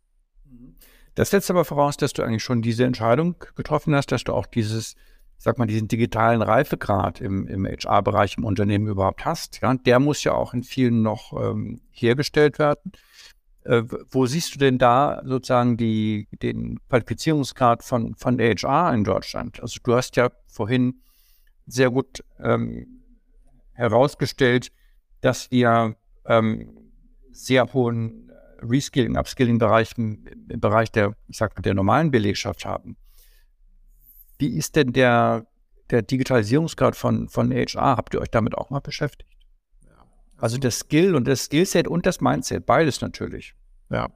[1.14, 4.46] Das setzt aber voraus, dass du eigentlich schon diese Entscheidung getroffen hast, dass du auch
[4.46, 4.94] dieses
[5.42, 9.60] sag mal, diesen digitalen Reifegrad im, im HR-Bereich im Unternehmen überhaupt hast.
[9.60, 12.92] Ja, der muss ja auch in vielen noch ähm, hergestellt werden.
[13.64, 19.60] Äh, wo siehst du denn da sozusagen die, den Qualifizierungsgrad von, von HR in Deutschland?
[19.60, 21.00] Also du hast ja vorhin
[21.66, 23.02] sehr gut ähm,
[23.72, 24.70] herausgestellt,
[25.22, 26.68] dass wir ähm,
[27.32, 32.96] sehr hohen Reskilling, Upskilling-Bereich im, im Bereich der, ich sag mal, der normalen Belegschaft haben.
[34.42, 35.46] Wie ist denn der,
[35.90, 37.96] der Digitalisierungsgrad von, von HR?
[37.96, 39.30] Habt ihr euch damit auch mal beschäftigt?
[39.86, 40.04] Ja.
[40.36, 43.54] Also das Skill und das Skillset und das Mindset, beides natürlich.
[43.88, 44.08] Ja.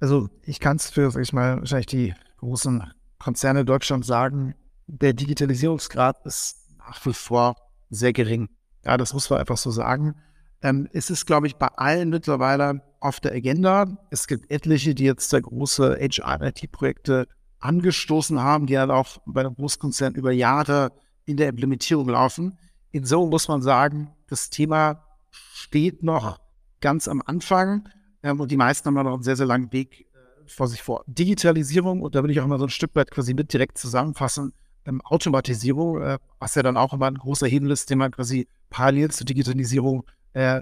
[0.00, 4.54] Also ich kann es für, sag ich mal, wahrscheinlich die großen Konzerne in Deutschland sagen,
[4.86, 7.56] der Digitalisierungsgrad ist nach wie vor
[7.90, 8.48] sehr gering.
[8.86, 10.14] Ja, das muss man einfach so sagen.
[10.62, 13.98] Ähm, es ist, glaube ich, bei allen mittlerweile auf der Agenda.
[14.08, 17.28] Es gibt etliche, die jetzt sehr große HR-IT-Projekte
[17.66, 20.92] angestoßen haben, die dann auch bei einem Großkonzern über Jahre
[21.24, 22.58] in der Implementierung laufen.
[22.92, 26.38] Insofern muss man sagen, das Thema steht noch
[26.80, 27.88] ganz am Anfang
[28.22, 30.04] ähm, und die meisten haben noch einen sehr, sehr langen Weg äh,
[30.46, 31.02] vor sich vor.
[31.06, 34.52] Digitalisierung, und da will ich auch mal so ein Stück weit quasi mit direkt zusammenfassen,
[34.84, 38.46] ähm, Automatisierung, äh, was ja dann auch immer ein großer Hebel ist, den man quasi
[38.70, 40.60] parallel zur Digitalisierung äh,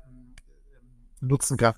[1.21, 1.75] nutzen kann.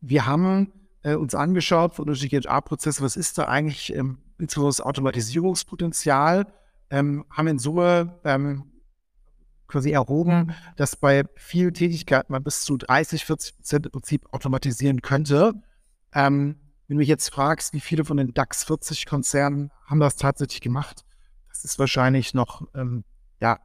[0.00, 4.80] Wir haben äh, uns angeschaut von unterschiedlichen HR-Prozessen, was ist da eigentlich ähm, insbesondere das
[4.80, 6.46] Automatisierungspotenzial,
[6.90, 8.70] ähm, haben in Summe ähm,
[9.66, 15.02] quasi erhoben, dass bei vielen Tätigkeiten man bis zu 30, 40 Prozent im Prinzip automatisieren
[15.02, 15.54] könnte.
[16.12, 20.16] Ähm, wenn du mich jetzt fragst, wie viele von den DAX 40 Konzernen haben das
[20.16, 21.04] tatsächlich gemacht,
[21.48, 23.04] das ist wahrscheinlich noch ähm,
[23.40, 23.58] ja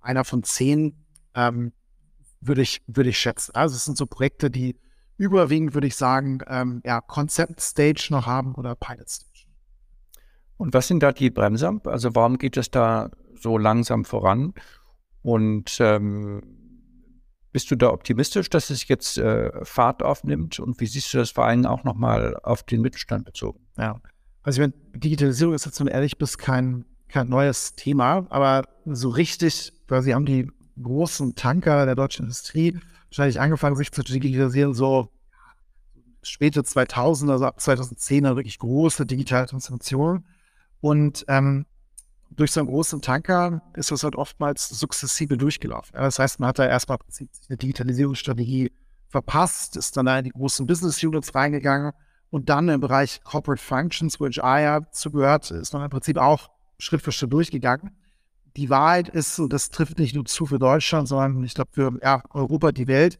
[0.00, 1.04] einer von zehn,
[1.34, 1.72] ähm,
[2.40, 3.54] würde ich würde ich schätzen.
[3.54, 4.78] Also es sind so Projekte, die
[5.16, 9.27] überwiegend würde ich sagen ähm, ja Concept Stage noch haben oder Pilot Stage.
[10.58, 11.80] Und was sind da die Bremser?
[11.84, 14.52] Also warum geht es da so langsam voran?
[15.22, 16.42] Und ähm,
[17.52, 20.60] bist du da optimistisch, dass es jetzt äh, Fahrt aufnimmt?
[20.60, 23.60] Und wie siehst du das vor allem auch nochmal auf den Mittelstand bezogen?
[23.78, 24.00] Ja,
[24.42, 28.64] also ich meine, Digitalisierung ist jetzt, wenn du ehrlich bist, kein, kein neues Thema, aber
[28.84, 32.78] so richtig, weil sie haben die großen Tanker der deutschen Industrie
[33.10, 35.10] wahrscheinlich angefangen, sich zu digitalisieren, so
[36.22, 40.24] späte 2000er, also ab 2010er wirklich große digitale Transformation.
[40.80, 41.66] Und ähm,
[42.30, 45.94] durch so einen großen Tanker ist das halt oftmals sukzessive durchgelaufen.
[45.94, 46.98] Das heißt, man hat da erstmal
[47.48, 48.72] eine Digitalisierungsstrategie
[49.08, 51.92] verpasst, ist dann da in die großen Business Units reingegangen
[52.30, 56.50] und dann im Bereich Corporate Functions, wo HR ja zugehört, ist man im Prinzip auch
[56.78, 57.96] Schritt für Schritt durchgegangen.
[58.56, 61.98] Die Wahrheit ist, und das trifft nicht nur zu für Deutschland, sondern ich glaube für
[62.02, 63.18] ja, Europa, die Welt,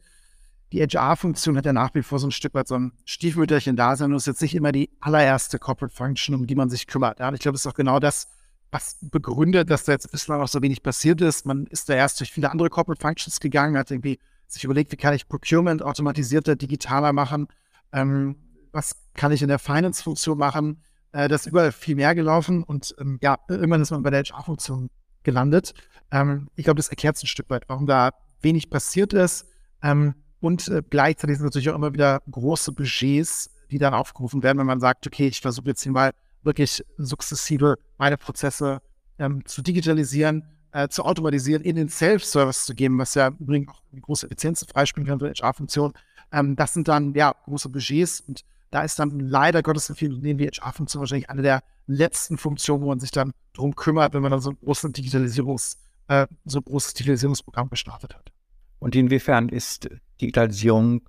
[0.71, 3.95] die HR-Funktion hat ja nach wie vor so ein Stück weit so ein Stiefmütterchen da
[3.95, 7.19] sein und ist jetzt nicht immer die allererste Corporate Function, um die man sich kümmert.
[7.19, 8.27] Ja, ich glaube, das ist auch genau das,
[8.71, 11.45] was begründet, dass da jetzt bislang noch so wenig passiert ist.
[11.45, 14.97] Man ist da erst durch viele andere Corporate Functions gegangen, hat irgendwie sich überlegt, wie
[14.97, 17.47] kann ich Procurement automatisierter, digitaler machen,
[17.91, 18.35] ähm,
[18.71, 20.83] was kann ich in der Finance-Funktion machen.
[21.11, 24.23] Äh, das ist überall viel mehr gelaufen und ähm, ja, irgendwann ist man bei der
[24.23, 24.89] HR-Funktion
[25.23, 25.73] gelandet.
[26.11, 29.45] Ähm, ich glaube, das erklärt es ein Stück weit, warum da wenig passiert ist.
[29.81, 34.57] Ähm, und äh, gleichzeitig sind natürlich auch immer wieder große Budgets, die dann aufgerufen werden,
[34.57, 36.11] wenn man sagt, okay, ich versuche jetzt hier mal
[36.43, 38.81] wirklich sukzessive meine Prozesse
[39.17, 43.81] ähm, zu digitalisieren, äh, zu automatisieren, in den Self-Service zu geben, was ja übrigens auch
[43.91, 45.93] eine große Effizienz freispielen kann für HR-Funktion.
[46.31, 50.13] Ähm, das sind dann ja große Budgets und da ist dann leider Gottes in vielen
[50.13, 54.21] Unternehmen wie HR-Funktion wahrscheinlich eine der letzten Funktionen, wo man sich dann darum kümmert, wenn
[54.21, 58.31] man dann so ein großes Digitalisierungs, äh, so ein großes Digitalisierungsprogramm gestartet hat.
[58.77, 59.89] Und inwiefern ist
[60.21, 61.01] Digitalisierung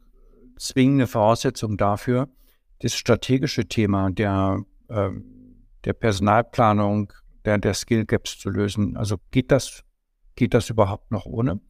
[0.56, 2.28] zwingende Voraussetzung dafür,
[2.80, 5.10] das strategische Thema der, äh,
[5.84, 7.12] der Personalplanung,
[7.44, 8.96] der, der Skill Gaps zu lösen?
[8.96, 9.84] Also geht das,
[10.36, 11.60] geht das überhaupt noch ohne?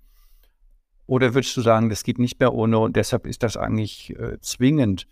[1.07, 4.39] Oder würdest du sagen, das geht nicht mehr ohne und deshalb ist das eigentlich äh,
[4.41, 5.09] zwingend,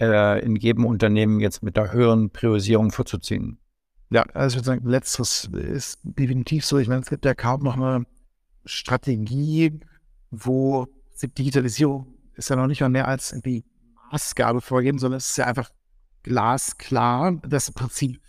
[0.00, 3.58] äh, in jedem Unternehmen jetzt mit der höheren Priorisierung vorzuziehen?
[4.10, 6.78] Ja, also ich würde sagen, letzteres ist definitiv so.
[6.78, 8.06] Ich meine, es gibt ja kaum noch eine
[8.64, 9.80] Strategie,
[10.30, 10.86] wo
[11.22, 13.64] Digitalisierung ist ja noch nicht mal mehr als irgendwie
[14.12, 15.70] Maßgabe vorgeben, sondern es ist ja einfach
[16.22, 18.20] glasklar, dass im Prinzip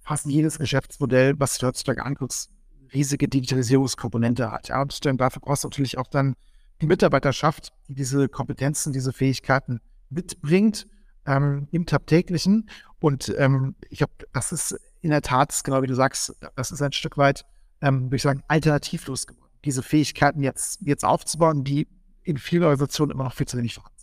[0.00, 2.50] fast jedes Geschäftsmodell, was du heutzutage anguckst,
[2.92, 4.68] riesige Digitalisierungskomponente hat.
[4.68, 6.34] Ja, und dafür brauchst du natürlich auch dann
[6.80, 10.86] die Mitarbeiterschaft, die diese Kompetenzen, diese Fähigkeiten mitbringt
[11.26, 12.70] ähm, im Tagtäglichen.
[13.00, 16.80] Und ähm, ich glaube, das ist in der Tat, genau wie du sagst, das ist
[16.80, 17.44] ein Stück weit,
[17.82, 21.88] ähm, würde ich sagen, alternativlos geworden diese Fähigkeiten jetzt, jetzt aufzubauen, die
[22.28, 23.98] in vielen Organisationen immer noch viel zu wenig vorhanden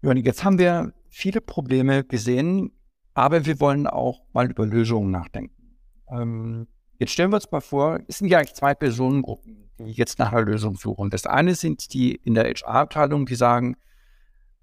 [0.00, 0.24] sind.
[0.24, 2.72] Jetzt haben wir viele Probleme gesehen,
[3.12, 5.76] aber wir wollen auch mal über Lösungen nachdenken.
[6.08, 6.66] Ähm,
[6.98, 10.32] jetzt stellen wir uns mal vor, es sind ja eigentlich zwei Personengruppen, die jetzt nach
[10.32, 11.10] einer Lösung suchen.
[11.10, 13.76] Das eine sind die in der HR-Abteilung, die sagen,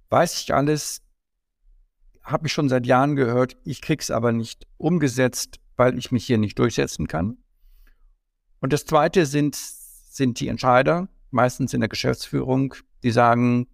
[0.10, 1.04] weiß ich alles,
[2.24, 6.26] habe ich schon seit Jahren gehört, ich kriege es aber nicht umgesetzt, weil ich mich
[6.26, 7.38] hier nicht durchsetzen kann.
[8.62, 13.68] Und das Zweite sind, sind die Entscheider, meistens in der Geschäftsführung, die sagen,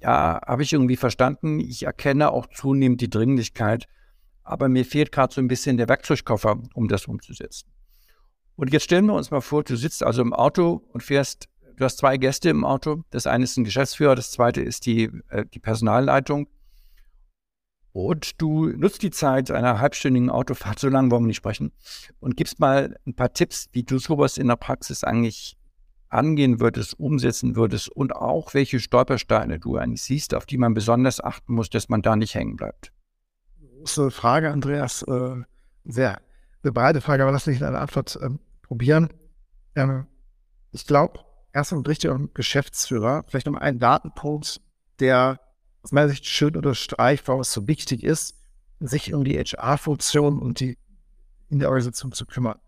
[0.00, 3.86] ja, habe ich irgendwie verstanden, ich erkenne auch zunehmend die Dringlichkeit,
[4.42, 7.68] aber mir fehlt gerade so ein bisschen der Werkzeugkoffer, um das umzusetzen.
[8.56, 11.84] Und jetzt stellen wir uns mal vor, du sitzt also im Auto und fährst, du
[11.84, 13.02] hast zwei Gäste im Auto.
[13.10, 16.48] Das eine ist ein Geschäftsführer, das zweite ist die, äh, die Personalleitung.
[17.92, 21.72] Und du nutzt die Zeit einer halbstündigen Autofahrt, so lange wollen wir nicht sprechen,
[22.18, 25.56] und gibst mal ein paar Tipps, wie du sowas in der Praxis eigentlich
[26.14, 31.22] angehen würdest, umsetzen würdest und auch welche Stolpersteine du eigentlich siehst, auf die man besonders
[31.22, 32.92] achten muss, dass man da nicht hängen bleibt.
[33.60, 35.02] Große Frage, Andreas.
[35.02, 35.42] Äh,
[35.84, 36.20] sehr,
[36.62, 38.30] sehr breite Frage, aber lass mich eine Antwort äh,
[38.62, 39.10] probieren.
[39.74, 40.06] Ähm,
[40.72, 41.20] ich glaube,
[41.52, 44.60] erst und richtig Geschäftsführer, vielleicht noch einen Datenpunkt,
[45.00, 45.40] der
[45.82, 48.36] aus meiner Sicht schön unterstreicht, warum es so wichtig ist,
[48.80, 50.78] sich um die HR-Funktion und die
[51.50, 52.58] in der Organisation zu kümmern.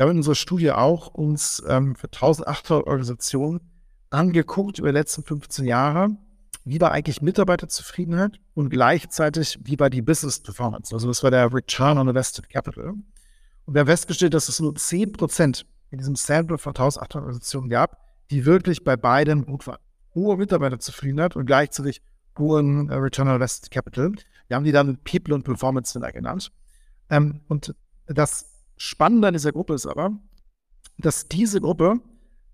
[0.00, 3.60] Wir haben in unserer Studie auch uns ähm, für 1800 Organisationen
[4.08, 6.08] angeguckt über die letzten 15 Jahre,
[6.64, 10.94] wie war eigentlich Mitarbeiterzufriedenheit und gleichzeitig, wie war die Business Performance.
[10.94, 12.94] Also das war der Return on Invested Capital.
[13.66, 17.68] Und wir haben festgestellt, dass es nur 10 Prozent in diesem Sample von 1800 Organisationen
[17.68, 17.98] gab,
[18.30, 19.80] die wirklich bei beiden gut waren.
[20.14, 22.00] Hohe Mitarbeiterzufriedenheit und gleichzeitig
[22.38, 24.12] hohen äh, Return on Invested Capital.
[24.48, 26.50] Wir haben die dann People und Performance Winner genannt.
[27.10, 27.74] Ähm, und
[28.06, 28.49] das
[28.82, 30.18] Spannende an dieser Gruppe ist aber,
[30.96, 32.00] dass diese Gruppe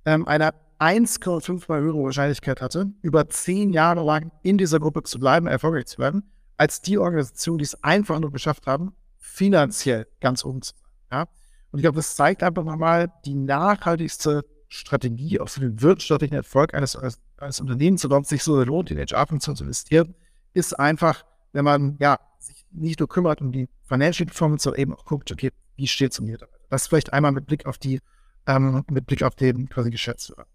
[0.04, 5.20] ähm, eine 1,5 mal höhere Wahrscheinlichkeit hatte, über zehn Jahre lang in dieser Gruppe zu
[5.20, 10.44] bleiben, erfolgreich zu werden, als die Organisationen, die es einfach nur geschafft haben, finanziell ganz
[10.44, 10.90] oben zu sein.
[11.12, 11.28] Ja?
[11.70, 16.96] Und ich glaube, das zeigt einfach nochmal die nachhaltigste Strategie auf den wirtschaftlichen Erfolg eines,
[17.36, 20.16] eines Unternehmens, sodass sich so lohnt, in HR-Funktion zu investieren,
[20.54, 24.92] ist einfach, wenn man ja sich nicht nur kümmert um die Financial Performance, sondern eben
[24.92, 26.58] auch guckt, okay, wie steht es um die Mitarbeiter.
[26.70, 28.00] Das vielleicht einmal mit Blick auf die
[28.46, 30.46] ähm, mit Blick auf den quasi Geschäftsführer.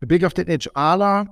[0.00, 1.28] Mit Blick auf den HRler,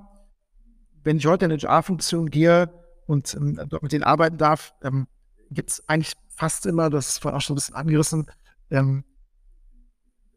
[1.03, 2.71] wenn ich heute in HR-Funktion gehe
[3.05, 5.07] und ähm, dort mit denen arbeiten darf, ähm,
[5.51, 8.25] gibt es eigentlich fast immer, das ist vorhin auch schon ein bisschen angerissen,
[8.71, 9.03] ähm,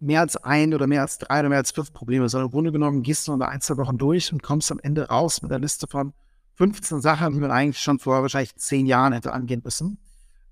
[0.00, 2.72] mehr als ein oder mehr als drei oder mehr als fünf Probleme, sondern im Grunde
[2.72, 5.60] genommen gehst du unter ein, zwei Wochen durch und kommst am Ende raus mit einer
[5.60, 6.12] Liste von
[6.54, 9.98] 15 Sachen, die man eigentlich schon vor wahrscheinlich zehn Jahren hätte angehen müssen.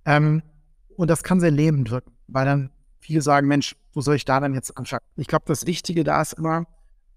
[0.04, 0.42] Ähm,
[0.96, 4.40] und das kann sehr lebend wirken, weil dann viele sagen, Mensch, wo soll ich da
[4.40, 5.02] dann jetzt anfangen?
[5.16, 6.66] Ich glaube, das Wichtige da ist immer,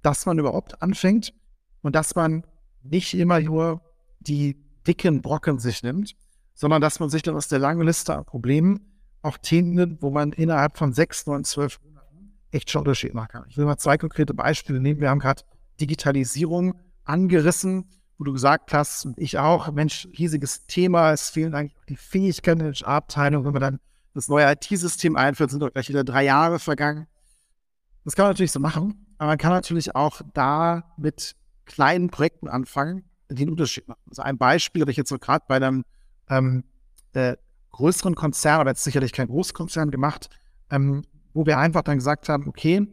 [0.02, 1.34] dass man überhaupt anfängt
[1.82, 2.46] und dass man
[2.84, 3.82] nicht immer nur
[4.20, 6.15] die dicken Brocken sich nimmt,
[6.54, 8.82] sondern dass man sich dann aus der langen Liste an Problemen
[9.22, 13.30] auch Themen nimmt, wo man innerhalb von sechs, neun, zwölf Monaten echt schon Unterschied machen
[13.30, 13.46] kann.
[13.50, 15.02] Ich will mal zwei konkrete Beispiele nehmen.
[15.02, 15.44] Wir haben gerade
[15.80, 17.86] Digitalisierung angerissen,
[18.20, 22.60] wo du gesagt hast, und ich auch, Mensch, riesiges Thema, es fehlen eigentlich die Fähigkeiten
[22.60, 23.46] in der Abteilung.
[23.46, 23.80] Wenn man dann
[24.14, 27.08] das neue IT-System einführt, sind doch gleich wieder drei Jahre vergangen.
[28.04, 32.50] Das kann man natürlich so machen, aber man kann natürlich auch da mit kleinen Projekten
[32.50, 34.02] anfangen, die einen Unterschied machen.
[34.10, 35.86] Also ein Beispiel habe ich jetzt so gerade bei einem
[36.30, 36.66] ähm,
[37.14, 37.38] äh,
[37.72, 40.30] größeren Konzern, aber jetzt sicherlich kein Großkonzern gemacht,
[40.72, 41.04] ähm,
[41.34, 42.86] wo wir einfach dann gesagt haben, okay,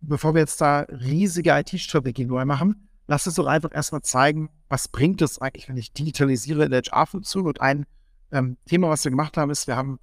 [0.00, 4.88] bevor wir jetzt da riesige IT-Strategien neu machen, lass es doch einfach erstmal zeigen, was
[4.88, 7.46] bringt es eigentlich, wenn ich digitalisiere in der HR-Funktion.
[7.46, 7.84] Und ein
[8.30, 10.00] ähm, Thema, was wir gemacht haben, ist, wir haben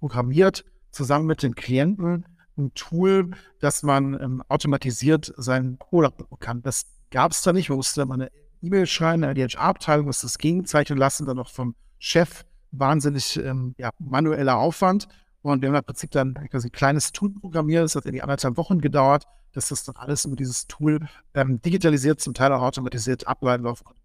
[0.00, 6.62] programmiert zusammen mit den Klienten ein Tool, dass man ähm, automatisiert seinen bekommen kann.
[6.62, 7.68] Das gab es da nicht.
[7.68, 11.76] Man musste mal eine E-Mail schreiben die HR-Abteilung, musste das gegenzeichnen lassen, dann noch vom
[12.00, 15.06] Chef wahnsinnig ähm, ja, manueller Aufwand.
[15.42, 17.84] Und wir haben im Prinzip dann quasi ein kleines Tool programmiert.
[17.84, 21.00] Das hat irgendwie anderthalb Wochen gedauert, dass das dann alles über dieses Tool
[21.34, 24.00] ähm, digitalisiert, zum Teil auch automatisiert ableiten laufen konnte.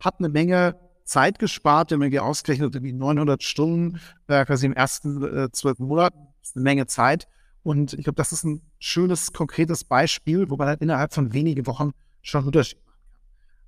[0.00, 4.74] Hat eine Menge Zeit gespart, wenn man hier ausgerechnet irgendwie 900 Stunden äh, quasi im
[4.74, 6.18] ersten äh, zwölf Monaten.
[6.40, 7.26] Das ist eine Menge Zeit.
[7.62, 11.66] Und ich glaube, das ist ein schönes, konkretes Beispiel, wo man halt innerhalb von wenigen
[11.66, 12.98] Wochen schon einen Unterschied machen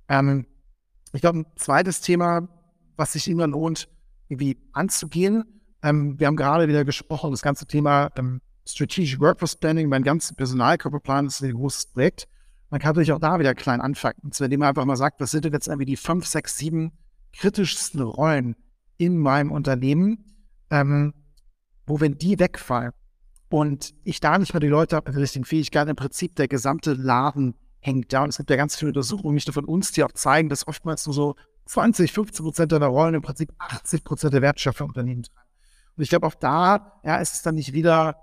[0.07, 0.29] kann.
[0.29, 0.45] Ähm,
[1.13, 2.47] ich glaube, ein zweites Thema,
[2.95, 3.89] was sich immer lohnt,
[4.29, 5.43] irgendwie anzugehen.
[5.83, 10.35] Ähm, wir haben gerade wieder gesprochen, das ganze Thema ähm, Strategic Workforce Planning, mein ganzer
[10.35, 12.27] Personalkörperplan ist ein großes Projekt.
[12.69, 14.19] Man kann natürlich auch da wieder klein anfangen.
[14.23, 16.57] Und zwar, indem man einfach mal sagt, was sind denn jetzt irgendwie die fünf, sechs,
[16.57, 16.93] sieben
[17.33, 18.55] kritischsten Rollen
[18.97, 20.25] in meinem Unternehmen,
[20.69, 21.13] ähm,
[21.85, 22.91] wo wenn die wegfallen
[23.49, 26.47] und ich da nicht mehr die Leute habe mit den richtigen Fähigkeiten, im Prinzip der
[26.47, 28.23] gesamte Laden hängt da.
[28.23, 30.67] Und es gibt ja ganz viele Untersuchungen, nicht nur von uns, die auch zeigen, dass
[30.67, 35.23] oftmals nur so 20, 15 Prozent der Rollen im Prinzip 80 Prozent der Wertschöpfung Unternehmen
[35.23, 35.49] tragen.
[35.97, 38.15] Und ich glaube, auch da ja, ist es dann nicht wieder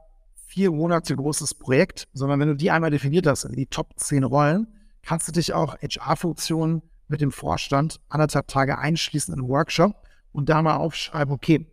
[0.48, 4.66] vier Monate großes Projekt, sondern wenn du die einmal definiert hast, die Top 10 Rollen,
[5.02, 9.94] kannst du dich auch HR-Funktionen mit dem Vorstand anderthalb Tage einschließen in einen Workshop
[10.32, 11.66] und da mal aufschreiben, okay,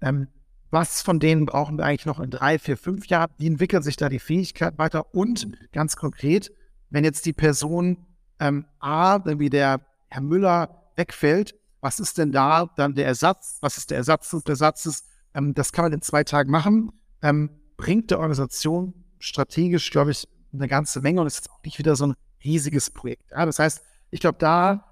[0.00, 0.28] ähm,
[0.70, 3.30] was von denen brauchen wir eigentlich noch in drei, vier, fünf Jahren?
[3.36, 5.14] Wie entwickelt sich da die Fähigkeit weiter?
[5.14, 6.50] Und ganz konkret,
[6.88, 7.98] wenn jetzt die Person
[8.40, 13.58] ähm, A, wie der Herr Müller wegfällt, was ist denn da dann der Ersatz?
[13.60, 14.32] Was ist der Ersatz?
[14.32, 17.50] Und der Ersatz ist, ähm, das kann man in zwei Tagen machen, ähm,
[17.82, 21.96] bringt der Organisation strategisch, glaube ich, eine ganze Menge und es ist auch nicht wieder
[21.96, 22.14] so ein
[22.44, 23.32] riesiges Projekt.
[23.32, 24.84] Ja, das heißt, ich glaube, da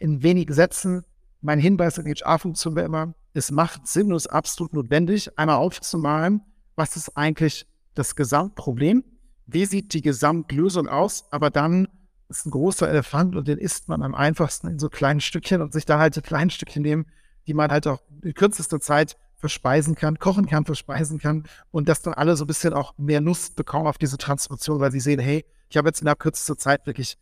[0.00, 1.04] in wenigen Sätzen,
[1.40, 6.40] mein Hinweis an HR-Funktion wäre immer, es macht Sinn und ist absolut notwendig, einmal aufzumalen,
[6.74, 9.04] was ist eigentlich das Gesamtproblem,
[9.46, 11.86] wie sieht die Gesamtlösung aus, aber dann
[12.28, 15.72] ist ein großer Elefant und den isst man am einfachsten in so kleinen Stückchen und
[15.72, 17.06] sich da halt so kleine Stückchen nehmen,
[17.46, 22.02] die man halt auch in kürzester Zeit verspeisen kann, kochen kann, verspeisen kann und dass
[22.02, 25.20] dann alle so ein bisschen auch mehr Lust bekommen auf diese Transformation, weil sie sehen,
[25.20, 27.18] hey, ich habe jetzt in der kürzester Zeit wirklich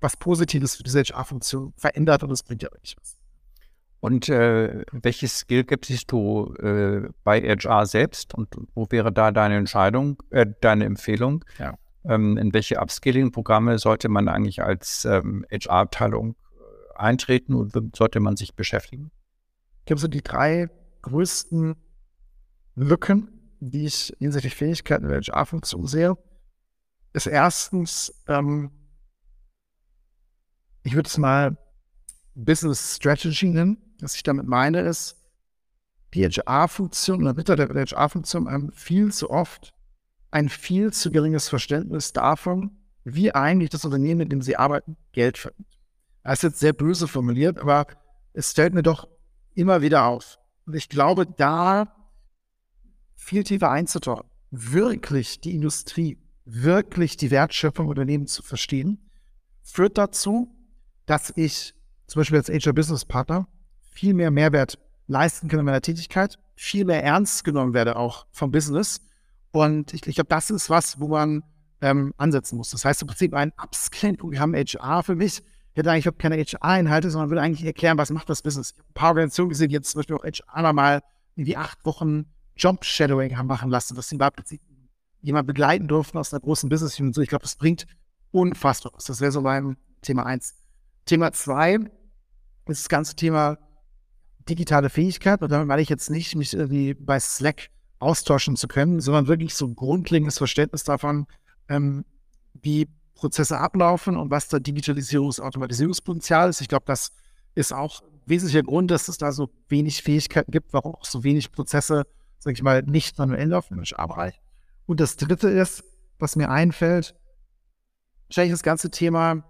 [0.00, 3.20] was Positives für diese HR-Funktion verändert und es bringt ja wirklich was.
[4.00, 9.56] Und äh, welches Skill siehst du äh, bei HR selbst und wo wäre da deine
[9.56, 11.44] Entscheidung, äh, deine Empfehlung?
[11.58, 11.74] Ja.
[12.04, 18.36] Ähm, in welche Upskilling-Programme sollte man eigentlich als ähm, HR-Abteilung äh, eintreten und sollte man
[18.36, 19.10] sich beschäftigen?
[19.80, 20.70] Ich glaube, so die drei
[21.02, 21.76] größten
[22.74, 23.28] Lücken,
[23.60, 26.16] die ich hinsichtlich Fähigkeiten der HR-Funktion sehe,
[27.12, 28.70] ist erstens, ähm,
[30.82, 31.56] ich würde es mal
[32.34, 33.78] Business Strategy nennen.
[34.00, 35.16] Was ich damit meine, ist,
[36.14, 39.74] die HR-Funktion oder Mitarbeiter der HR-Funktion haben viel zu oft
[40.30, 42.70] ein viel zu geringes Verständnis davon,
[43.04, 45.66] wie eigentlich das Unternehmen, in dem sie arbeiten, Geld verdient.
[46.22, 47.86] Das ist jetzt sehr böse formuliert, aber
[48.32, 49.08] es stellt mir doch
[49.54, 50.38] immer wieder auf.
[50.66, 51.94] Und ich glaube, da
[53.16, 59.10] viel tiefer einzutauchen, wirklich die Industrie, wirklich die Wertschöpfung Unternehmen zu verstehen,
[59.62, 60.56] führt dazu,
[61.06, 61.74] dass ich
[62.06, 63.46] zum Beispiel als HR Business Partner
[63.80, 68.50] viel mehr Mehrwert leisten kann in meiner Tätigkeit, viel mehr ernst genommen werde auch vom
[68.50, 69.00] Business.
[69.52, 71.42] Und ich, ich glaube, das ist was, wo man
[71.80, 72.70] ähm, ansetzen muss.
[72.70, 75.42] Das heißt im Prinzip ein Upskilling-Programm HR für mich
[75.74, 78.70] hätte eigentlich keine HR-Inhalte, sondern würde eigentlich erklären, was macht das Business.
[78.70, 81.02] Ich habe ein paar Organisationen gesehen, die jetzt zum Beispiel auch HR mal
[81.36, 84.60] in die acht Wochen Job-Shadowing haben machen lassen, dass sie Prinzip
[85.22, 87.14] jemand begleiten durften aus einer großen Business Unit.
[87.14, 87.86] So, ich glaube, das bringt
[88.30, 89.04] unfassbar was.
[89.04, 90.54] Das wäre so beim Thema eins.
[91.06, 91.74] Thema zwei
[92.66, 93.58] ist das ganze Thema
[94.48, 95.42] digitale Fähigkeit.
[95.42, 99.54] Und damit meine ich jetzt nicht, mich irgendwie bei Slack austauschen zu können, sondern wirklich
[99.54, 101.26] so ein grundlegendes Verständnis davon,
[101.68, 102.04] ähm,
[102.54, 102.88] wie
[103.20, 106.62] Prozesse ablaufen und was da Digitalisierungs- Automatisierungspotenzial ist.
[106.62, 107.12] Ich glaube, das
[107.54, 111.22] ist auch ein wesentlicher Grund, dass es da so wenig Fähigkeiten gibt, warum auch so
[111.22, 112.06] wenig Prozesse,
[112.38, 114.40] sage ich mal, nicht manuell laufen im HR-Bereich.
[114.86, 115.84] Und das Dritte ist,
[116.18, 117.14] was mir einfällt,
[118.28, 119.44] wahrscheinlich das ganze Thema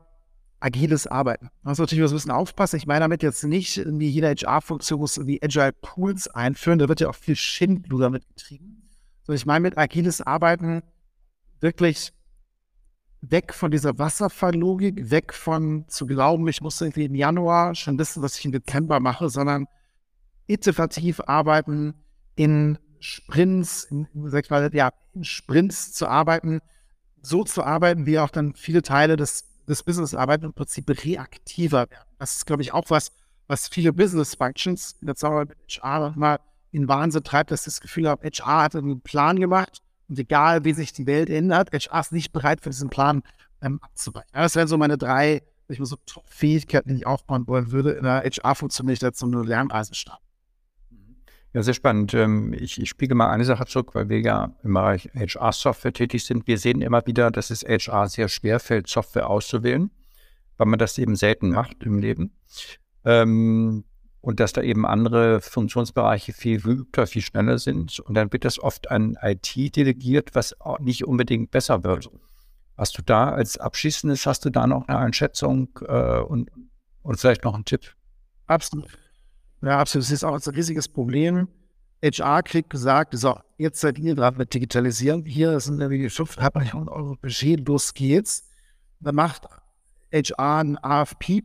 [0.59, 1.51] agiles Arbeiten.
[1.63, 2.77] Da muss natürlich ein bisschen aufpassen.
[2.77, 6.81] Ich meine damit jetzt nicht, irgendwie jede HR-Funktion muss irgendwie Agile Pools einführen.
[6.81, 8.89] Da wird ja auch viel Schindluder damit getrieben.
[9.23, 10.83] So, ich meine mit agiles Arbeiten
[11.61, 12.13] wirklich
[13.23, 18.23] weg von dieser Wasserfalllogik, weg von zu glauben, ich muss irgendwie im Januar schon wissen,
[18.23, 19.67] was ich im Dezember mache, sondern
[20.47, 21.95] iterativ arbeiten,
[22.37, 26.61] in Sprints, in, sag ich mal, ja, in Sprints zu arbeiten,
[27.23, 31.91] so zu arbeiten, wie auch dann viele Teile des, des Business arbeiten im Prinzip reaktiver
[31.91, 32.09] werden.
[32.19, 33.13] Das ist, glaube ich, auch was,
[33.47, 36.39] was viele Business Functions in der Zusammenarbeit mit HR mal
[36.73, 40.73] in Wahnsinn treibt, dass das Gefühl habe, HR hat einen Plan gemacht und egal, wie
[40.73, 43.23] sich die Welt ändert, HR ist nicht bereit, für diesen Plan
[43.63, 44.31] ähm, abzuweichen.
[44.33, 48.03] Das wären so meine drei, ich mal so Top-Fähigkeiten, die ich aufbauen wollen würde, in
[48.03, 50.25] der HR-Funktion, nicht dazu eine Lernreise starten.
[51.53, 52.13] Ja, sehr spannend.
[52.15, 56.25] Ähm, ich, ich spiele mal eine Sache zurück, weil wir ja im Bereich HR-Software tätig
[56.25, 56.47] sind.
[56.47, 59.91] Wir sehen immer wieder, dass es HR sehr schwer fällt, Software auszuwählen,
[60.57, 62.33] weil man das eben selten macht im Leben.
[63.05, 63.85] Ähm,
[64.21, 68.01] und dass da eben andere Funktionsbereiche viel geübter, viel schneller sind.
[68.01, 72.11] Und dann wird das oft an IT delegiert, was auch nicht unbedingt besser wird.
[72.77, 76.51] Hast du da als Abschließendes, hast du da noch eine Einschätzung äh, und,
[77.03, 77.95] und vielleicht noch einen Tipp?
[78.47, 78.89] Absolut.
[79.63, 80.07] Ja, absolut.
[80.07, 81.49] Das ist auch ein riesiges Problem.
[82.03, 85.25] HR kriegt gesagt, so, jetzt seid ihr dran mit Digitalisieren.
[85.27, 88.49] Hier sind irgendwie 500 Millionen Euro Budget, los geht's.
[89.01, 89.47] Dann macht
[90.13, 91.43] HR ein AFP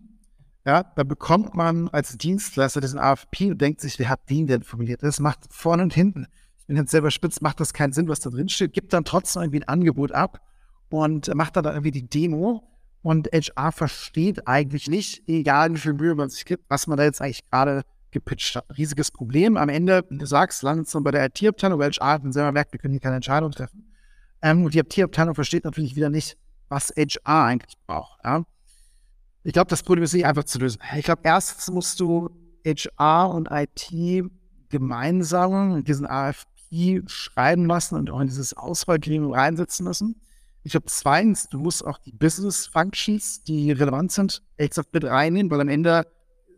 [0.66, 4.64] ja, da bekommt man als Dienstleister diesen AFP und denkt sich, wer hat den denn
[4.64, 5.04] formuliert?
[5.04, 6.28] Das macht vorne und hinten.
[6.58, 9.06] Ich bin jetzt selber spitz, macht das keinen Sinn, was da drin steht, gibt dann
[9.06, 10.42] trotzdem irgendwie ein Angebot ab
[10.90, 12.64] und macht dann irgendwie die Demo.
[13.04, 17.04] Und HR versteht eigentlich nicht, egal wie viel Mühe man sich gibt, was man da
[17.04, 18.66] jetzt eigentlich gerade gepitcht hat.
[18.76, 19.58] Riesiges Problem.
[19.58, 22.74] Am Ende, du sagst, landet es dann bei der IT-Abteilung, weil HR dann selber merkt,
[22.74, 23.94] wir können hier keine Entscheidung treffen.
[24.42, 26.36] Ähm, und die IT-Abteilung versteht natürlich wieder nicht,
[26.70, 28.20] was HR eigentlich braucht.
[28.24, 28.44] Ja?
[29.46, 30.82] Ich glaube, das Problem ist nicht einfach zu lösen.
[30.98, 32.32] Ich glaube, erstens musst du
[32.66, 34.26] HR und IT
[34.70, 40.20] gemeinsam diesen AFP schreiben lassen und auch in dieses Auswahlgremium reinsetzen müssen.
[40.64, 45.52] Ich glaube, zweitens, du musst auch die Business Functions, die relevant sind, gesagt mit reinnehmen,
[45.52, 46.08] weil am Ende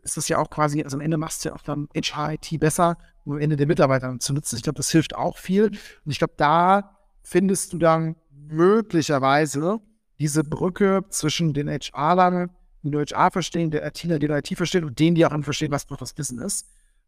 [0.02, 2.58] ist das ja auch quasi, also am Ende machst du ja auch dann HR, IT
[2.58, 4.56] besser, um am Ende den Mitarbeitern zu nutzen.
[4.56, 5.66] Ich glaube, das hilft auch viel.
[5.66, 9.78] Und ich glaube, da findest du dann möglicherweise
[10.18, 12.48] diese Brücke zwischen den HR-Lern
[12.82, 15.86] die nur HR verstehen, der ITler, die IT verstehen und denen, die auch verstehen, was
[15.86, 16.66] das Wissen ist.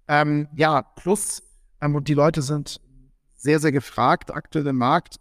[0.09, 1.43] Ähm, ja, plus,
[1.81, 2.81] ähm, und die Leute sind
[3.37, 5.17] sehr, sehr gefragt aktuell im Markt.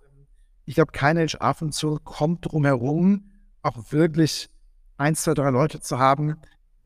[0.66, 3.32] Ich glaube, keine HR-Funktion kommt drum herum,
[3.62, 4.50] auch wirklich
[4.98, 6.38] ein, zwei, drei Leute zu haben,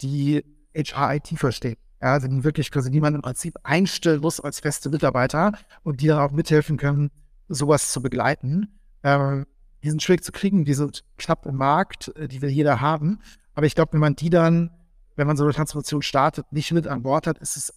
[0.02, 0.44] die
[0.76, 1.78] HR-IT verstehen.
[2.02, 5.54] Ja, also die wirklich quasi niemand im Prinzip einstellen muss als feste Mitarbeiter
[5.84, 7.12] und die dann auch mithelfen können,
[7.48, 8.80] sowas zu begleiten.
[9.04, 9.46] Ähm,
[9.84, 13.20] die sind schwierig zu kriegen, die sind knapp im Markt, äh, die will jeder haben.
[13.56, 14.72] Aber ich glaube, wenn man die dann,
[15.16, 17.74] wenn man so eine Transformation startet, nicht mit an Bord hat, ist es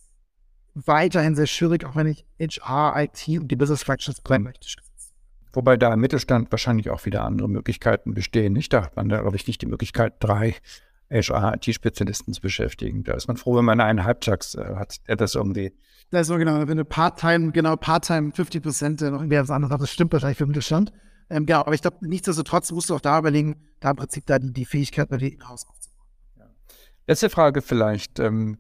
[0.75, 4.69] weiterhin sehr schwierig, auch wenn ich HR, IT und die Business Functions brennen möchte.
[5.53, 8.53] Wobei da im Mittelstand wahrscheinlich auch wieder andere Möglichkeiten bestehen.
[8.53, 8.75] Nicht?
[8.75, 10.55] Da hat man, glaube ich, nicht die Möglichkeit, drei
[11.11, 13.05] HR-IT-Spezialisten zu beschäftigen.
[13.05, 15.73] Da ist man froh, wenn man einen Halbtags äh, hat, der das irgendwie.
[16.11, 19.81] Das ist so genau, wenn du Part-Time, genau, Part-Time 50 Prozent, noch irgendwie was anderes
[19.81, 20.93] das stimmt wahrscheinlich für den Mittelstand.
[21.29, 24.39] Ähm, genau, aber ich glaube, nichtsdestotrotz musst du auch da überlegen, da im Prinzip da
[24.39, 26.07] die, Fähigkeit bei dir in-house aufzubauen.
[26.39, 26.45] Ja.
[27.07, 28.19] Letzte Frage vielleicht.
[28.21, 28.59] Ähm,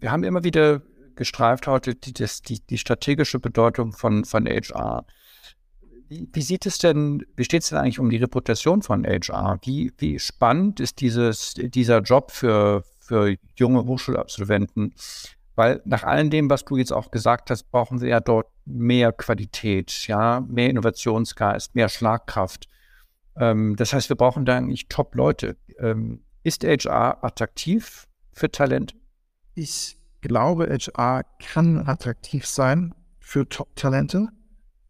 [0.00, 0.82] wir haben immer wieder
[1.14, 5.04] gestreift heute die, das, die, die strategische Bedeutung von, von HR.
[6.08, 9.60] Wie, wie sieht es denn, wie steht es denn eigentlich um die Reputation von HR?
[9.62, 14.94] Wie, wie spannend ist dieses, dieser Job für, für junge Hochschulabsolventen?
[15.60, 19.12] Weil nach all dem, was du jetzt auch gesagt hast, brauchen wir ja dort mehr
[19.12, 22.66] Qualität, ja, mehr Innovationsgeist, mehr Schlagkraft.
[23.36, 25.58] Ähm, das heißt, wir brauchen da eigentlich Top-Leute.
[25.78, 28.96] Ähm, ist HR attraktiv für Talent?
[29.54, 34.28] Ich glaube, HR kann attraktiv sein für Top-Talente.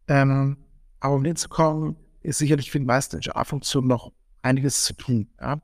[0.07, 0.55] Ähm,
[1.01, 5.27] aber um hinzukommen, ist sicherlich für die meisten HR-Funktionen noch einiges zu tun.
[5.37, 5.61] Ja.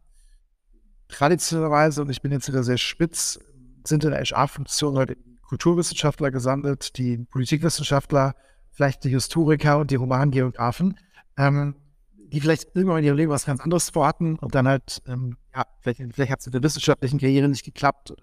[1.08, 3.39] Traditionellerweise, und ich bin jetzt wieder sehr spitz,
[3.88, 5.18] sind in der HR-Funktion heute
[5.48, 8.36] Kulturwissenschaftler gesammelt, die Politikwissenschaftler,
[8.72, 11.00] vielleicht die Historiker und die Romangeografen,
[11.38, 11.76] ähm,
[12.16, 15.66] die vielleicht irgendwann in ihrem Leben was ganz anderes vorhatten und dann halt, ähm, ja,
[15.80, 18.14] vielleicht, vielleicht hat es in der wissenschaftlichen Karriere nicht geklappt.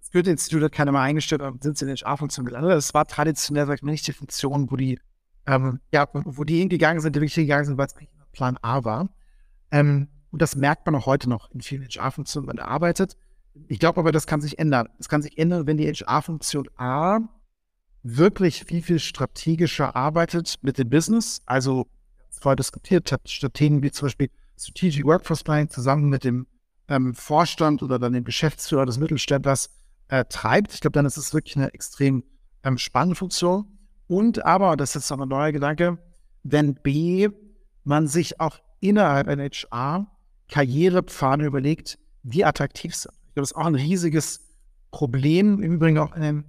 [0.00, 2.72] Das Goethe-Institut hat keiner mal eingestellt und sind sie in den HR-Funktionen gelandet.
[2.72, 5.00] Das war traditionell, sag ich mal, nicht die Funktion, wo die,
[5.46, 7.94] ähm, ja, wo die hingegangen sind, die wirklich hingegangen sind, weil es
[8.32, 9.08] Plan A war.
[9.70, 13.16] Ähm, und das merkt man auch heute noch in vielen HR-Funktionen, wenn man arbeitet.
[13.68, 14.88] Ich glaube aber, das kann sich ändern.
[14.98, 17.20] Es kann sich ändern, wenn die HR-Funktion A
[18.02, 21.42] wirklich viel, viel strategischer arbeitet mit dem Business.
[21.46, 21.86] Also,
[22.30, 26.46] vorher diskutiert hat, Strategien wie zum Beispiel Strategic Workforce Planning zusammen mit dem
[26.88, 29.70] ähm, Vorstand oder dann dem Geschäftsführer des Mittelständlers
[30.08, 30.74] äh, treibt.
[30.74, 32.24] Ich glaube, dann ist es wirklich eine extrem
[32.64, 33.66] ähm, spannende Funktion.
[34.08, 35.98] Und aber, das ist jetzt noch ein neuer Gedanke,
[36.42, 37.28] wenn B,
[37.84, 40.06] man sich auch innerhalb einer HR
[40.48, 43.14] Karrierepfade überlegt, die attraktiv sind.
[43.32, 44.46] Ich glaube, das ist auch ein riesiges
[44.90, 46.44] Problem, im Übrigen auch in den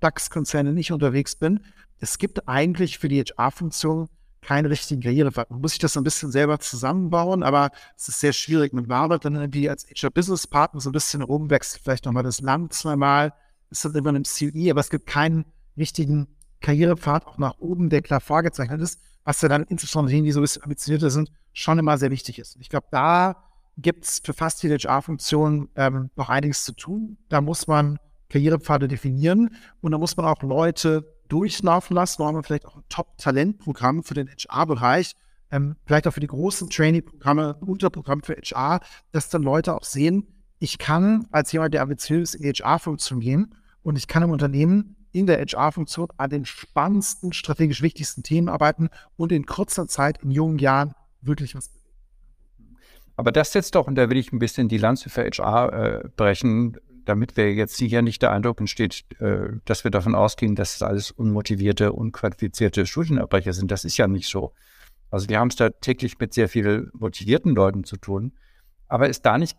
[0.00, 1.60] DAX-Konzernen nicht unterwegs bin.
[2.00, 4.08] Es gibt eigentlich für die HR-Funktion
[4.42, 5.48] keinen richtigen Karrierepfad.
[5.52, 8.72] Man muss sich das ein bisschen selber zusammenbauen, aber es ist sehr schwierig.
[8.72, 13.32] Man wartet dann irgendwie als HR-Business-Partner so ein bisschen rumwechselt, vielleicht nochmal das Land zweimal,
[13.70, 15.44] ist dann immer ein CE, aber es gibt keinen
[15.76, 16.26] richtigen
[16.62, 20.40] Karrierepfad auch nach oben, der klar vorgezeichnet ist, was ja dann insbesondere denen, die so
[20.40, 22.56] ein bisschen ambitionierter sind, schon immer sehr wichtig ist.
[22.56, 23.36] Ich glaube, da
[23.76, 27.18] gibt es für fast jede HR-Funktion ähm, noch einiges zu tun.
[27.28, 27.98] Da muss man
[28.28, 32.22] Karrierepfade definieren und da muss man auch Leute durchlaufen lassen.
[32.22, 35.14] Da haben wir vielleicht auch ein Top-Talentprogramm für den HR-Bereich,
[35.50, 38.80] ähm, vielleicht auch für die großen Trainee-Programme, Unterprogramm für HR,
[39.12, 43.54] dass dann Leute auch sehen, ich kann als jemand, der ambitiös in die HR-Funktion gehen
[43.82, 48.88] und ich kann im Unternehmen in der HR-Funktion an den spannendsten, strategisch wichtigsten Themen arbeiten
[49.16, 51.83] und in kurzer Zeit, in jungen Jahren wirklich was bewegen.
[53.16, 56.08] Aber das setzt doch, und da will ich ein bisschen die Lanze für HR äh,
[56.16, 60.76] brechen, damit wir jetzt hier nicht der Eindruck entsteht, äh, dass wir davon ausgehen, dass
[60.76, 63.70] es alles unmotivierte, unqualifizierte Studienabbrecher sind.
[63.70, 64.52] Das ist ja nicht so.
[65.10, 68.32] Also wir haben es da täglich mit sehr vielen motivierten Leuten zu tun.
[68.88, 69.58] Aber ist da nicht,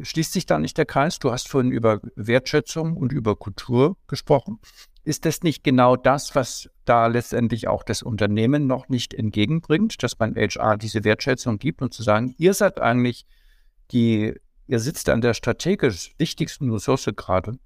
[0.00, 1.18] schließt sich da nicht der Kreis?
[1.18, 4.60] Du hast vorhin über Wertschätzung und über Kultur gesprochen.
[5.04, 10.18] Ist das nicht genau das, was da letztendlich auch das Unternehmen noch nicht entgegenbringt, dass
[10.18, 13.26] man HR diese Wertschätzung gibt und zu sagen, ihr seid eigentlich
[13.90, 14.34] die,
[14.68, 17.58] ihr sitzt an der strategisch wichtigsten Ressource gerade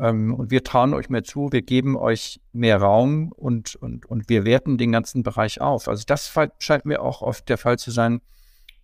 [0.00, 4.28] ähm, und wir trauen euch mehr zu, wir geben euch mehr Raum und, und, und
[4.30, 5.86] wir werten den ganzen Bereich auf.
[5.86, 8.22] Also das scheint mir auch oft der Fall zu sein,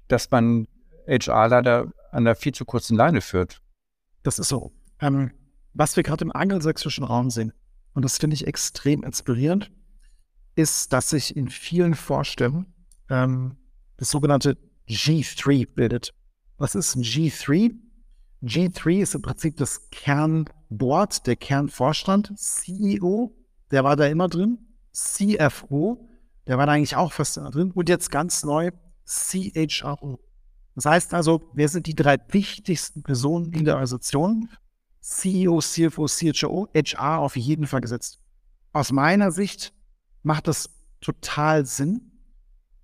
[0.08, 0.68] dass man
[1.08, 3.62] HR leider an der viel zu kurzen Leine führt.
[4.22, 4.72] Das ist so.
[5.00, 5.30] Ähm,
[5.72, 7.52] was wir gerade im angelsächsischen Raum sehen,
[7.96, 9.72] und das finde ich extrem inspirierend,
[10.54, 12.66] ist, dass sich in vielen Vorständen
[13.08, 13.56] ähm,
[13.96, 16.12] das sogenannte G3 bildet.
[16.58, 17.74] Was ist ein G3?
[18.42, 23.34] G3 ist im Prinzip das Kernboard, der Kernvorstand, CEO,
[23.70, 24.58] der war da immer drin,
[24.92, 26.06] CFO,
[26.46, 28.72] der war da eigentlich auch fast immer drin und jetzt ganz neu
[29.06, 30.20] CHRO.
[30.74, 34.50] Das heißt also, wer sind die drei wichtigsten Personen in der Organisation?
[35.06, 38.18] CEO, CFO, CHO, HR auf jeden Fall gesetzt.
[38.72, 39.72] Aus meiner Sicht
[40.24, 40.68] macht das
[41.00, 42.10] total Sinn,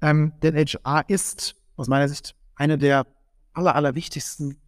[0.01, 3.09] ähm, denn HR ist aus meiner Sicht eine der
[3.55, 4.61] aller, aller wichtigsten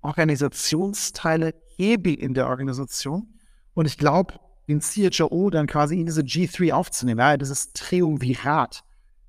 [0.00, 3.34] Organisationsteile, Hebel in der Organisation.
[3.74, 8.82] Und ich glaube, den CHO dann quasi in diese G3 aufzunehmen, ja, dieses Triumvirat,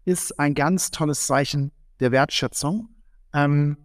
[0.05, 2.87] ist ein ganz tolles Zeichen der Wertschätzung,
[3.33, 3.77] ähm,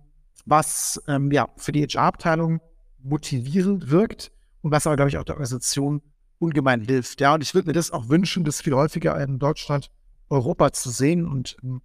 [0.44, 2.60] was ähm, ja für die HR-Abteilung
[3.08, 4.32] motivierend wirkt
[4.62, 6.02] und was aber, glaube ich, auch der Organisation
[6.38, 7.20] ungemein hilft.
[7.20, 9.90] Ja, und ich würde mir das auch wünschen, das viel häufiger in Deutschland,
[10.28, 11.82] Europa zu sehen und ähm,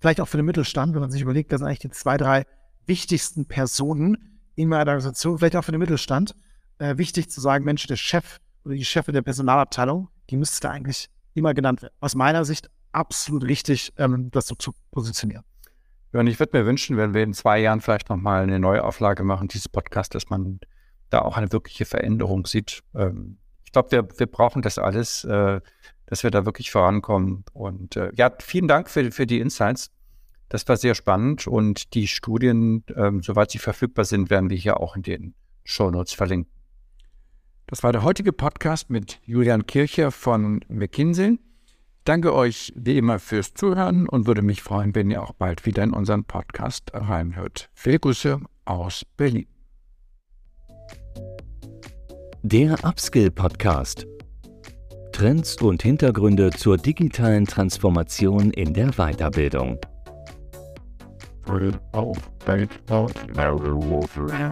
[0.00, 2.46] vielleicht auch für den Mittelstand, wenn man sich überlegt, das sind eigentlich die zwei, drei
[2.86, 6.34] wichtigsten Personen in meiner Organisation, vielleicht auch für den Mittelstand,
[6.78, 11.08] äh, wichtig zu sagen, Mensch, der Chef oder die Chefin der Personalabteilung, die müsste eigentlich
[11.34, 11.94] immer genannt werden.
[12.00, 15.44] Aus meiner Sicht absolut richtig, ähm, das so zu positionieren.
[16.12, 19.22] Ja, und ich würde mir wünschen, wenn wir in zwei Jahren vielleicht nochmal eine Neuauflage
[19.22, 20.60] machen, dieses Podcast, dass man
[21.08, 22.82] da auch eine wirkliche Veränderung sieht.
[22.94, 25.60] Ähm, ich glaube, wir, wir brauchen das alles, äh,
[26.06, 27.44] dass wir da wirklich vorankommen.
[27.52, 29.92] Und äh, ja, vielen Dank für, für die Insights.
[30.48, 34.80] Das war sehr spannend und die Studien, ähm, soweit sie verfügbar sind, werden wir hier
[34.80, 36.52] auch in den Show Notes verlinken.
[37.68, 41.38] Das war der heutige Podcast mit Julian Kircher von McKinsey.
[42.10, 45.84] Danke euch wie immer fürs Zuhören und würde mich freuen, wenn ihr auch bald wieder
[45.84, 47.70] in unseren Podcast reinhört.
[47.72, 49.46] Viele Grüße aus Berlin.
[52.42, 54.08] Der Upskill Podcast
[55.12, 59.78] Trends und Hintergründe zur digitalen Transformation in der Weiterbildung.